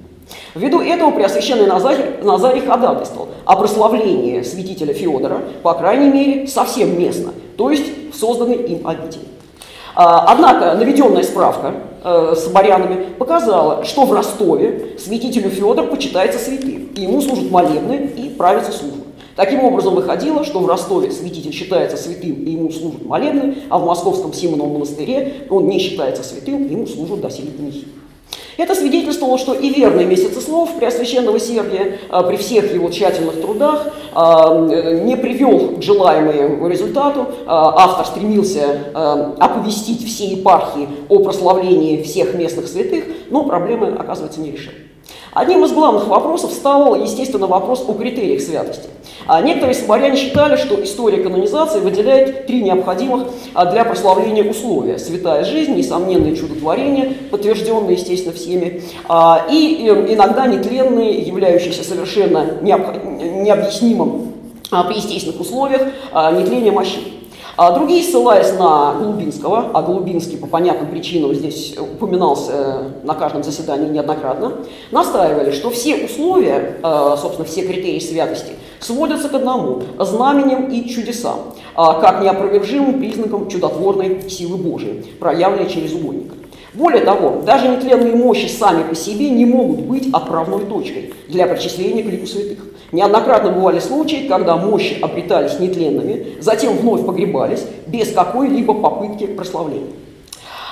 Ввиду 0.57 0.81
этого 0.81 1.12
Преосвященный 1.12 1.68
Назарий, 1.68 2.20
Назарий 2.20 2.62
ходатайствовал 2.62 3.29
о 3.44 3.55
прославлении 3.55 4.42
святителя 4.42 4.92
Феодора, 4.92 5.40
по 5.62 5.74
крайней 5.74 6.11
мере, 6.11 6.48
совсем 6.48 6.98
местно, 6.98 7.31
то 7.57 7.70
есть 7.70 8.12
в 8.12 8.16
созданной 8.16 8.57
им 8.57 8.85
обители. 8.85 9.22
А, 9.94 10.24
однако 10.33 10.74
наведенная 10.74 11.22
справка 11.22 11.74
э, 12.03 12.35
с 12.37 12.48
барянами 12.48 13.05
показала, 13.20 13.85
что 13.85 14.05
в 14.05 14.12
Ростове 14.12 14.96
святителю 14.98 15.51
Федор 15.51 15.87
почитается 15.87 16.40
святым, 16.40 16.88
и 16.92 17.03
ему 17.03 17.20
служат 17.20 17.53
молебны 17.53 18.11
и 18.16 18.31
правится 18.31 18.72
служба. 18.72 18.97
Таким 19.38 19.62
образом, 19.62 19.94
выходило, 19.94 20.42
что 20.42 20.59
в 20.59 20.66
Ростове 20.66 21.12
святитель 21.12 21.53
считается 21.53 21.96
святым 21.96 22.42
и 22.42 22.51
ему 22.51 22.72
служат 22.72 23.07
молебны, 23.07 23.59
а 23.70 23.79
в 23.79 23.87
московском 23.87 24.33
Симоновом 24.33 24.72
монастыре 24.72 25.46
он 25.48 25.68
не 25.68 25.79
считается 25.79 26.24
святым, 26.24 26.68
ему 26.68 26.88
служат 26.88 27.20
доселе 27.20 27.53
панихиды. 27.53 27.87
Это 28.57 28.74
свидетельствовало, 28.74 29.38
что 29.38 29.55
и 29.55 29.70
верный 29.70 30.07
месяцеслов 30.07 30.74
Преосвященного 30.81 31.38
Сергия 31.38 31.98
а, 32.09 32.24
при 32.24 32.35
всех 32.35 32.74
его 32.74 32.90
тщательных 32.90 33.40
трудах 33.40 33.94
а, 34.12 34.53
не 35.05 35.16
привел 35.16 35.77
к 35.77 35.83
желаемому 35.85 36.66
результату. 36.66 37.29
А, 37.46 37.85
автор 37.85 38.07
стремился 38.07 38.90
оповестить 39.38 40.05
все 40.05 40.27
епархии 40.27 40.88
о 41.09 41.20
прославлении 41.20 42.03
всех 42.03 42.35
местных 42.35 42.66
святых, 42.66 43.05
но 43.31 43.44
проблемы, 43.44 43.94
оказывается, 43.96 44.40
не 44.40 44.51
решили. 44.51 44.88
Одним 45.38 45.64
из 45.64 45.70
главных 45.70 46.09
вопросов 46.09 46.51
стал, 46.51 46.96
естественно, 47.01 47.46
вопрос 47.46 47.85
о 47.87 47.94
критериях 47.94 48.42
святости. 48.42 48.88
А 49.29 49.40
некоторые 49.40 49.77
соборяне 49.77 50.16
считали, 50.16 50.57
что 50.57 50.83
история 50.83 51.22
канонизации 51.22 51.79
выделяет 51.79 52.48
три 52.48 52.61
необходимых 52.61 53.29
а, 53.55 53.66
для 53.66 53.85
прославления 53.85 54.42
условия. 54.42 54.98
Святая 54.98 55.44
жизнь, 55.44 55.77
несомненные 55.77 56.35
чудотворения, 56.35 57.12
подтвержденные, 57.31 57.92
естественно, 57.92 58.35
всеми, 58.35 58.83
а, 59.09 59.46
и 59.48 59.87
э, 59.88 60.12
иногда 60.12 60.48
нетленные, 60.48 61.20
являющиеся 61.20 61.85
совершенно 61.85 62.59
необъяснимым 62.61 64.33
при 64.70 64.96
естественных 64.96 65.40
условиях, 65.40 65.83
нетление 66.33 66.72
мощей. 66.72 67.17
А 67.59 67.73
другие, 67.73 68.05
ссылаясь 68.05 68.57
на 68.57 68.94
Голубинского, 68.94 69.73
а 69.75 69.83
Голубинский 69.83 70.38
по 70.38 70.47
понятным 70.47 70.88
причинам 70.92 71.35
здесь 71.35 71.77
упоминался 71.77 72.53
э, 72.53 72.90
на 73.03 73.14
каждом 73.14 73.42
заседании 73.42 73.88
неоднократно, 73.88 74.53
настаивали, 74.92 75.51
что 75.51 75.71
все 75.71 76.05
условия, 76.05 76.79
э, 76.81 77.16
собственно, 77.21 77.49
все 77.49 77.66
критерии 77.66 77.99
святости 77.99 78.53
сводятся 78.79 79.29
к 79.29 79.35
одному– 79.35 79.83
знаменем 79.99 80.68
и 80.68 80.88
чудесам, 80.88 81.40
а, 81.75 81.94
как 81.94 82.23
неопровержимым 82.23 83.01
признаком 83.01 83.49
чудотворной 83.49 84.31
силы 84.31 84.57
Божией, 84.57 85.03
проявленной 85.18 85.68
через 85.68 85.94
угодника. 85.94 86.37
Более 86.74 87.00
того, 87.02 87.42
даже 87.46 87.68
нетленные 87.68 88.14
мощи 88.14 88.46
сами 88.46 88.83
по 88.83 88.94
себе 88.94 89.31
не 89.31 89.46
могут 89.46 89.81
быть 89.81 90.09
отправной 90.12 90.66
точкой 90.66 91.14
для 91.28 91.46
причисления 91.46 92.02
к 92.02 92.07
лику 92.07 92.26
святых. 92.26 92.59
Неоднократно 92.92 93.50
бывали 93.50 93.81
случаи, 93.81 94.26
когда 94.28 94.57
мощи 94.57 94.98
обретались 95.00 95.59
нетленными, 95.59 96.40
затем 96.40 96.76
вновь 96.76 97.04
погребались 97.04 97.64
без 97.87 98.12
какой-либо 98.12 98.74
попытки 98.74 99.26
прославления. 99.26 99.88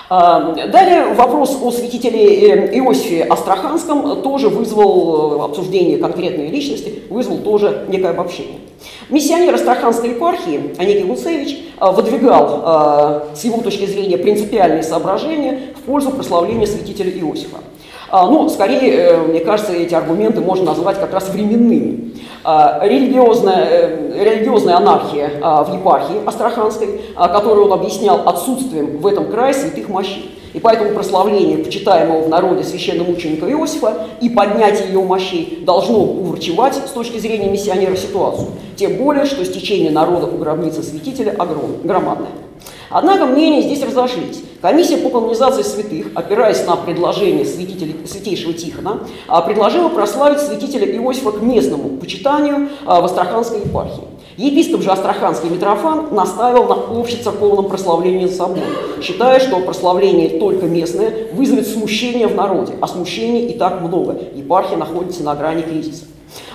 А, 0.08 0.52
далее 0.68 1.14
вопрос 1.14 1.58
о 1.60 1.72
святителе 1.72 2.50
э, 2.50 2.78
Иосифе 2.78 3.24
Астраханском 3.24 4.22
тоже 4.22 4.48
вызвал 4.48 5.40
э, 5.40 5.44
обсуждение 5.46 5.98
конкретной 5.98 6.46
личности, 6.46 7.02
вызвал 7.10 7.38
тоже 7.38 7.86
некое 7.88 8.10
обобщение. 8.10 8.60
Миссионер 9.08 9.54
Астраханской 9.54 10.10
епархии 10.10 10.74
Онегий 10.78 11.02
Гуцевич 11.02 11.58
э, 11.80 11.90
выдвигал 11.90 13.24
с 13.34 13.42
его 13.42 13.60
точки 13.62 13.86
зрения 13.86 14.16
принципиальные 14.16 14.84
соображения 14.84 15.60
в 15.76 15.80
пользу 15.82 16.10
прославления 16.10 16.66
святителя 16.66 17.10
Иосифа. 17.10 17.58
А, 18.10 18.26
ну, 18.26 18.48
скорее, 18.48 19.16
мне 19.16 19.40
кажется, 19.40 19.72
эти 19.72 19.94
аргументы 19.94 20.40
можно 20.40 20.66
назвать 20.66 21.00
как 21.00 21.12
раз 21.12 21.28
временными. 21.28 22.12
А, 22.44 22.80
религиозная, 22.84 23.66
э, 23.68 24.24
религиозная 24.24 24.76
анархия 24.76 25.32
а, 25.42 25.64
в 25.64 25.74
епархии 25.74 26.24
Астраханской, 26.24 27.00
которую 27.16 27.66
он 27.66 27.72
объяснял 27.72 28.28
отсутствием 28.28 28.98
в 28.98 29.06
этом 29.06 29.30
крае 29.30 29.52
святых 29.52 29.88
мощей. 29.88 30.30
И 30.54 30.60
поэтому 30.60 30.94
прославление 30.94 31.58
почитаемого 31.58 32.22
в 32.22 32.28
народе 32.28 32.64
священномученика 32.64 33.50
Иосифа 33.50 34.06
и 34.22 34.30
поднятие 34.30 34.90
его 34.90 35.04
мощей 35.04 35.62
должно 35.66 35.98
уврачевать 35.98 36.76
с 36.76 36.90
точки 36.92 37.18
зрения 37.18 37.50
миссионера 37.50 37.94
ситуацию. 37.96 38.48
Тем 38.76 38.96
более, 38.96 39.26
что 39.26 39.44
стечение 39.44 39.90
народа 39.90 40.26
у 40.26 40.38
гробницы 40.38 40.82
святителя 40.82 41.34
огромное, 41.36 41.78
громадное. 41.82 42.30
Однако 42.88 43.26
мнения 43.26 43.62
здесь 43.62 43.82
разошлись. 43.82 44.44
Комиссия 44.66 44.96
по 44.96 45.10
канонизации 45.10 45.62
святых, 45.62 46.08
опираясь 46.16 46.66
на 46.66 46.74
предложение 46.74 47.44
святителя, 47.44 48.04
святейшего 48.04 48.52
Тихона, 48.52 48.98
а, 49.28 49.40
предложила 49.40 49.88
прославить 49.88 50.40
святителя 50.40 50.88
Иосифа 50.88 51.30
к 51.30 51.40
местному 51.40 51.90
почитанию 51.98 52.70
а, 52.84 53.00
в 53.00 53.04
Астраханской 53.04 53.60
епархии. 53.60 54.02
Епископ 54.36 54.82
же 54.82 54.90
Астраханский 54.90 55.50
Митрофан 55.50 56.12
наставил 56.12 56.64
на 56.64 57.00
общецерковном 57.00 57.68
прославлении 57.68 58.26
собора, 58.26 58.66
считая, 59.00 59.38
что 59.38 59.60
прославление 59.60 60.40
только 60.40 60.66
местное 60.66 61.28
вызовет 61.32 61.68
смущение 61.68 62.26
в 62.26 62.34
народе, 62.34 62.72
а 62.80 62.88
смущений 62.88 63.46
и 63.46 63.56
так 63.56 63.82
много. 63.82 64.18
Епархия 64.34 64.76
находится 64.76 65.22
на 65.22 65.36
грани 65.36 65.62
кризиса. 65.62 66.06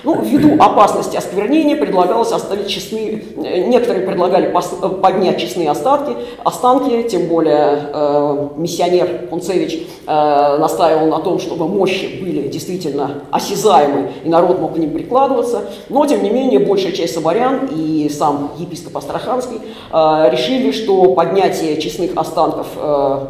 Ну, 0.04 0.20
ввиду 0.22 0.62
опасности 0.62 1.16
осквернения 1.16 1.76
предлагалось 1.76 2.32
оставить 2.32 2.68
честные, 2.68 3.22
э, 3.36 3.66
некоторые 3.66 4.06
предлагали 4.06 4.46
э, 4.46 4.88
поднять 4.88 5.38
честные 5.38 5.70
остатки, 5.70 6.16
останки, 6.44 7.02
тем 7.08 7.28
более 7.28 7.90
э, 7.92 8.48
миссионер 8.56 9.28
Кунцевич 9.28 9.86
э, 10.06 10.58
настаивал 10.58 11.06
на 11.06 11.18
том, 11.20 11.38
чтобы 11.38 11.68
мощи 11.68 12.20
были 12.20 12.48
действительно 12.48 13.22
осязаемы, 13.30 14.12
и 14.24 14.28
народ 14.28 14.60
мог 14.60 14.74
к 14.74 14.78
ним 14.78 14.92
прикладываться, 14.92 15.62
но, 15.88 16.06
тем 16.06 16.22
не 16.22 16.30
менее, 16.30 16.60
большая 16.60 16.92
часть 16.92 17.14
соборян 17.14 17.68
и 17.74 18.08
сам 18.08 18.52
епископ 18.58 18.96
Астраханский 18.96 19.60
э, 19.92 20.28
решили, 20.30 20.72
что 20.72 21.14
поднятие 21.14 21.80
честных 21.80 22.10
останков 22.16 22.66
э, 22.76 23.26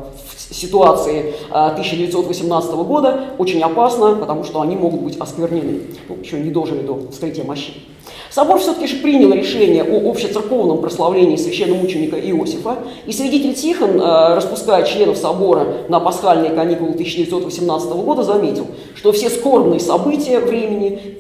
ситуации 0.53 1.35
1918 1.51 2.71
э, 2.71 2.77
года 2.77 3.25
очень 3.39 3.63
опасно, 3.63 4.17
потому 4.17 4.45
что 4.45 4.61
они 4.61 4.77
могут 4.77 5.01
быть 5.01 5.17
осквернены, 5.19 5.83
ну, 6.09 6.17
еще 6.17 6.41
не 6.41 6.51
дожили 6.51 6.83
до 6.83 7.09
вскрытия 7.11 7.45
мощей. 7.45 7.87
Собор 8.33 8.59
все-таки 8.61 8.87
же 8.87 8.97
принял 8.97 9.31
решение 9.31 9.85
о 9.85 10.09
общецерковном 10.11 10.79
прославлении 10.81 11.37
священномученика 11.37 12.19
Иосифа, 12.19 12.79
и 13.05 13.13
свидетель 13.13 13.53
Тихон, 13.53 14.01
э, 14.01 14.35
распуская 14.35 14.85
членов 14.85 15.19
собора 15.19 15.67
на 15.91 16.01
пасхальные 16.01 16.53
каникулы 16.53 16.93
1918 16.93 18.03
года, 18.03 18.23
заметил, 18.23 18.69
что 18.95 19.13
все 19.13 19.29
скорбные 19.29 19.81
события 19.81 20.41
времени 20.41 21.19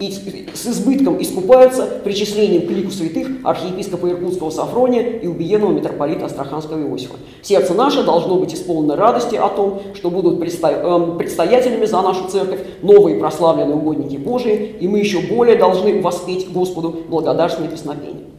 с 0.55 0.67
избытком 0.67 1.21
искупаются 1.21 1.87
причислением 2.03 2.67
к 2.67 2.71
лику 2.71 2.91
святых 2.91 3.29
архиепископа 3.45 4.09
Иркутского 4.09 4.49
Сафрония 4.49 5.03
и 5.03 5.27
убиенного 5.27 5.73
митрополита 5.73 6.25
Астраханского 6.25 6.81
Иосифа. 6.81 7.17
Сердце 7.43 7.75
наше 7.75 8.05
должно 8.05 8.37
быть 8.37 8.55
исполнено 8.55 8.97
радости 8.97 9.37
о 9.37 9.51
том, 9.51 9.83
что 9.95 10.11
будут 10.11 10.41
эм, 10.41 11.19
предстоятелями 11.19 11.85
за 11.85 12.01
нашу 12.01 12.29
церковь 12.29 12.61
новые 12.81 13.19
прославленные 13.19 13.77
угодники 13.77 14.17
Божии, 14.17 14.77
и 14.81 14.89
мы 14.89 15.01
еще 15.01 15.21
более 15.21 15.57
должны 15.57 16.01
воспеть 16.01 16.51
Господу 16.51 17.02
благодарственные 17.09 17.71
песнопения. 17.71 18.33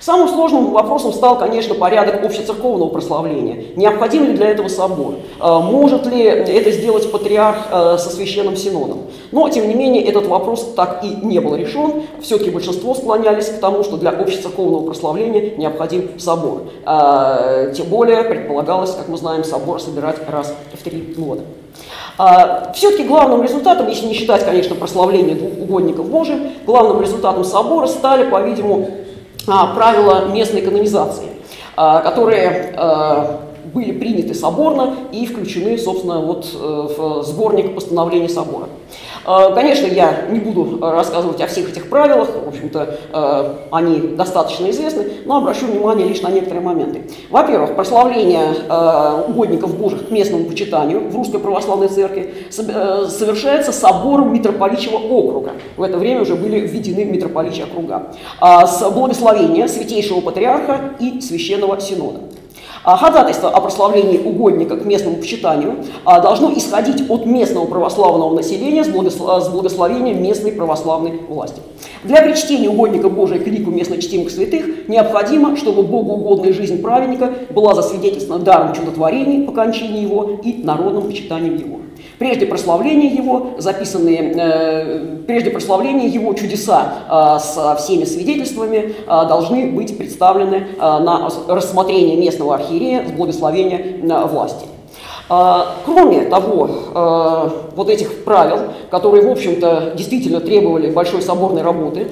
Самым 0.00 0.28
сложным 0.28 0.72
вопросом 0.72 1.12
стал, 1.12 1.38
конечно, 1.38 1.74
порядок 1.74 2.24
общецерковного 2.24 2.88
прославления. 2.88 3.66
Необходим 3.76 4.24
ли 4.24 4.32
для 4.32 4.48
этого 4.48 4.68
собор? 4.68 5.16
А, 5.38 5.60
может 5.60 6.06
ли 6.06 6.22
это 6.22 6.70
сделать 6.70 7.10
патриарх 7.12 7.66
а, 7.70 7.98
со 7.98 8.10
священным 8.10 8.56
синодом? 8.56 9.02
Но, 9.30 9.48
тем 9.48 9.68
не 9.68 9.74
менее, 9.74 10.02
этот 10.04 10.26
вопрос 10.26 10.72
так 10.74 11.04
и 11.04 11.24
не 11.24 11.38
был 11.38 11.54
решен. 11.54 12.02
Все-таки 12.20 12.50
большинство 12.50 12.94
склонялись 12.94 13.48
к 13.48 13.60
тому, 13.60 13.84
что 13.84 13.96
для 13.96 14.10
общецерковного 14.10 14.86
прославления 14.86 15.56
необходим 15.56 16.18
собор. 16.18 16.62
А, 16.84 17.70
тем 17.72 17.86
более 17.86 18.24
предполагалось, 18.24 18.92
как 18.92 19.08
мы 19.08 19.18
знаем, 19.18 19.44
собор 19.44 19.80
собирать 19.80 20.16
раз 20.28 20.54
в 20.72 20.82
три 20.82 21.00
года. 21.16 21.42
Все-таки 22.74 23.04
главным 23.04 23.42
результатом, 23.42 23.88
если 23.88 24.06
не 24.06 24.14
считать, 24.14 24.44
конечно, 24.44 24.74
прославление 24.74 25.34
двух 25.34 25.58
угодников 25.58 26.06
Божьих, 26.08 26.38
главным 26.66 27.00
результатом 27.00 27.44
собора 27.44 27.86
стали, 27.86 28.28
по-видимому, 28.28 28.90
а, 29.46 29.74
правила 29.74 30.26
местной 30.26 30.60
канонизации, 30.60 31.28
а, 31.76 32.00
которые 32.00 32.74
а, 32.76 33.40
были 33.72 33.92
приняты 33.92 34.34
соборно 34.34 34.94
и 35.12 35.26
включены, 35.26 35.78
собственно, 35.78 36.20
вот 36.20 36.48
э, 36.52 36.56
в 36.58 37.22
сборник 37.22 37.74
постановления 37.74 38.28
собора. 38.28 38.68
Э, 39.26 39.54
конечно, 39.54 39.86
я 39.86 40.26
не 40.30 40.38
буду 40.38 40.78
рассказывать 40.80 41.40
о 41.40 41.46
всех 41.46 41.70
этих 41.70 41.88
правилах, 41.88 42.28
в 42.44 42.48
общем-то, 42.48 42.98
э, 43.12 43.54
они 43.70 43.98
достаточно 44.16 44.70
известны, 44.70 45.04
но 45.24 45.38
обращу 45.38 45.66
внимание 45.66 46.06
лишь 46.06 46.22
на 46.22 46.30
некоторые 46.30 46.64
моменты. 46.64 47.02
Во-первых, 47.30 47.74
прославление 47.74 48.54
угодников 49.28 49.76
Божьих 49.76 50.08
к 50.08 50.10
местному 50.10 50.44
почитанию 50.44 51.08
в 51.08 51.16
Русской 51.16 51.38
Православной 51.38 51.88
Церкви 51.88 52.34
совершается 52.50 53.72
собором 53.72 54.32
митрополичьего 54.32 54.96
округа. 54.96 55.52
В 55.76 55.82
это 55.82 55.98
время 55.98 56.22
уже 56.22 56.34
были 56.34 56.60
введены 56.60 57.04
митрополичьи 57.04 57.64
округа. 57.64 58.12
С 58.40 58.90
благословения 58.90 59.66
Святейшего 59.68 60.20
Патриарха 60.20 60.94
и 60.98 61.20
Священного 61.20 61.80
Синода. 61.80 62.20
А 62.82 62.96
ходатайство 62.96 63.50
о 63.50 63.60
прославлении 63.60 64.16
угодника 64.18 64.74
к 64.76 64.86
местному 64.86 65.18
почитанию 65.18 65.84
а, 66.04 66.20
должно 66.20 66.50
исходить 66.56 67.10
от 67.10 67.26
местного 67.26 67.66
православного 67.66 68.34
населения 68.34 68.84
с 68.84 68.88
благословением 68.88 70.22
местной 70.22 70.52
православной 70.52 71.20
власти. 71.28 71.60
Для 72.04 72.22
причтения 72.22 72.70
угодника 72.70 73.10
Божия 73.10 73.38
к 73.38 73.46
лику 73.46 73.70
местно 73.70 74.00
чтимых 74.00 74.30
святых 74.30 74.88
необходимо, 74.88 75.56
чтобы 75.56 75.82
богоугодная 75.82 76.54
жизнь 76.54 76.80
праведника 76.80 77.34
была 77.50 77.74
засвидетельствована 77.74 78.44
даром 78.44 78.72
чудотворений 78.72 79.46
по 79.46 79.52
кончине 79.52 80.00
его 80.00 80.40
и 80.42 80.62
народным 80.62 81.02
почитанием 81.02 81.56
его. 81.56 81.80
Прежде 82.20 82.44
прославления 82.44 83.14
его, 83.14 83.52
записанные, 83.56 84.34
э, 84.36 85.16
прежде 85.26 85.50
прославления 85.50 86.06
его 86.06 86.34
чудеса 86.34 86.92
э, 87.08 87.38
со 87.42 87.74
всеми 87.76 88.04
свидетельствами 88.04 88.92
э, 88.92 89.06
должны 89.06 89.70
быть 89.70 89.96
представлены 89.96 90.66
э, 90.78 90.78
на 90.78 91.30
рассмотрение 91.48 92.18
местного 92.18 92.56
архиерея 92.56 93.08
с 93.08 93.12
благословения 93.12 94.02
власти. 94.26 94.66
Кроме 95.28 96.22
того, 96.22 96.68
вот 97.76 97.88
этих 97.88 98.24
правил, 98.24 98.72
которые, 98.90 99.24
в 99.24 99.30
общем-то, 99.30 99.92
действительно 99.96 100.40
требовали 100.40 100.90
большой 100.90 101.22
соборной 101.22 101.62
работы 101.62 102.08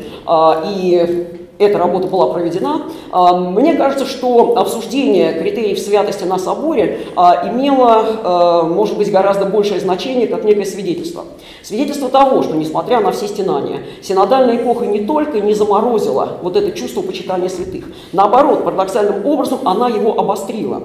и 0.64 1.37
эта 1.58 1.78
работа 1.78 2.06
была 2.06 2.28
проведена. 2.28 2.82
А, 3.10 3.36
мне 3.36 3.74
кажется, 3.74 4.06
что 4.06 4.56
обсуждение 4.56 5.32
критериев 5.32 5.78
святости 5.78 6.24
на 6.24 6.38
соборе 6.38 7.00
а, 7.16 7.48
имело, 7.50 8.04
а, 8.22 8.62
может 8.62 8.96
быть, 8.96 9.10
гораздо 9.10 9.46
большее 9.46 9.80
значение, 9.80 10.28
как 10.28 10.44
некое 10.44 10.64
свидетельство. 10.64 11.24
Свидетельство 11.62 12.08
того, 12.08 12.42
что, 12.42 12.54
несмотря 12.54 13.00
на 13.00 13.10
все 13.10 13.26
стенания, 13.26 13.80
синодальная 14.02 14.56
эпоха 14.56 14.86
не 14.86 15.00
только 15.00 15.40
не 15.40 15.54
заморозила 15.54 16.38
вот 16.42 16.56
это 16.56 16.72
чувство 16.72 17.02
почитания 17.02 17.48
святых, 17.48 17.84
наоборот, 18.12 18.64
парадоксальным 18.64 19.26
образом 19.26 19.60
она 19.64 19.88
его 19.88 20.18
обострила. 20.18 20.82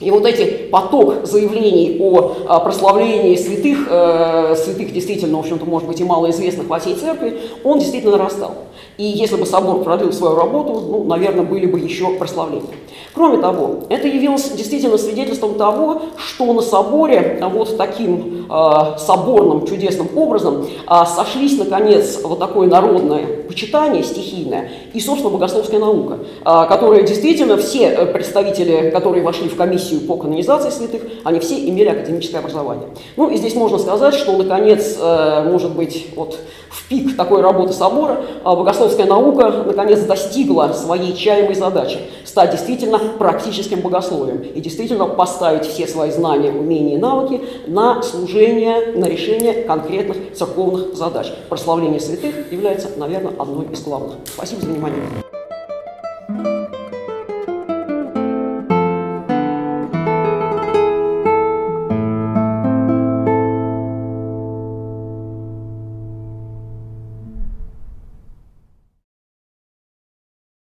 И 0.00 0.10
вот 0.10 0.26
эти 0.26 0.68
поток 0.70 1.24
заявлений 1.24 1.98
о, 2.00 2.60
прославлении 2.60 3.36
святых, 3.36 3.86
э, 3.88 4.56
святых 4.56 4.92
действительно, 4.92 5.36
в 5.36 5.40
общем-то, 5.40 5.64
может 5.64 5.88
быть, 5.88 6.00
и 6.00 6.04
малоизвестных 6.04 6.66
во 6.66 6.80
всей 6.80 6.94
церкви, 6.94 7.38
он 7.62 7.78
действительно 7.78 8.16
нарастал. 8.16 8.54
И 8.96 9.04
если 9.04 9.36
бы 9.36 9.46
собор 9.46 9.82
продлил 9.82 10.12
свою 10.12 10.36
работу, 10.36 10.80
ну, 10.80 11.04
наверное, 11.04 11.44
были 11.44 11.66
бы 11.66 11.80
еще 11.80 12.10
прославления. 12.10 12.70
Кроме 13.14 13.38
того, 13.38 13.84
это 13.90 14.08
явилось 14.08 14.50
действительно 14.50 14.98
свидетельством 14.98 15.54
того, 15.54 16.02
что 16.16 16.52
на 16.52 16.62
соборе 16.62 17.38
вот 17.52 17.76
таким 17.76 18.46
э, 18.50 18.98
соборным 18.98 19.66
чудесным 19.66 20.08
образом 20.16 20.66
э, 20.66 20.94
сошлись, 21.06 21.56
наконец, 21.56 22.20
вот 22.24 22.40
такое 22.40 22.68
народное 22.68 23.44
почитание 23.54 24.02
стихийное 24.02 24.70
и, 24.92 25.00
собственно, 25.00 25.32
богословская 25.32 25.78
наука, 25.78 26.18
а, 26.44 26.66
которая 26.66 27.02
действительно 27.02 27.56
все 27.56 27.86
э, 27.86 28.06
представители, 28.06 28.90
которые 28.90 29.22
вошли 29.22 29.48
в 29.48 29.56
комиссию 29.56 30.00
по 30.00 30.16
канонизации 30.16 30.70
святых, 30.70 31.02
они 31.22 31.38
все 31.38 31.68
имели 31.68 31.88
академическое 31.88 32.40
образование. 32.40 32.88
Ну 33.16 33.30
и 33.30 33.36
здесь 33.36 33.54
можно 33.54 33.78
сказать, 33.78 34.14
что, 34.14 34.36
наконец, 34.36 34.96
э, 35.00 35.48
может 35.48 35.74
быть, 35.76 36.08
вот 36.16 36.38
в 36.68 36.88
пик 36.88 37.16
такой 37.16 37.40
работы 37.42 37.72
собора 37.72 38.22
а, 38.42 38.56
богословская 38.64 39.06
наука, 39.06 39.64
наконец, 39.66 40.00
достигла 40.00 40.72
своей 40.72 41.14
чаемой 41.14 41.54
задачи– 41.54 41.98
стать 42.24 42.50
действительно 42.52 42.98
практическим 42.98 43.80
богословием 43.80 44.40
и 44.40 44.60
действительно 44.60 45.04
поставить 45.04 45.66
все 45.66 45.86
свои 45.86 46.10
знания, 46.10 46.50
умения 46.50 46.96
и 46.96 46.98
навыки 46.98 47.42
на 47.66 48.02
служение, 48.02 48.92
на 48.96 49.04
решение 49.04 49.64
конкретных 49.64 50.32
церковных 50.34 50.94
задач. 50.94 51.30
Прославление 51.50 52.00
святых 52.00 52.50
является, 52.50 52.88
наверное, 52.96 53.34
одной 53.38 53.66
из 53.66 53.82
главных. 53.82 54.16
Спасибо 54.34 54.62
за 54.62 54.68
внимание. 54.68 55.23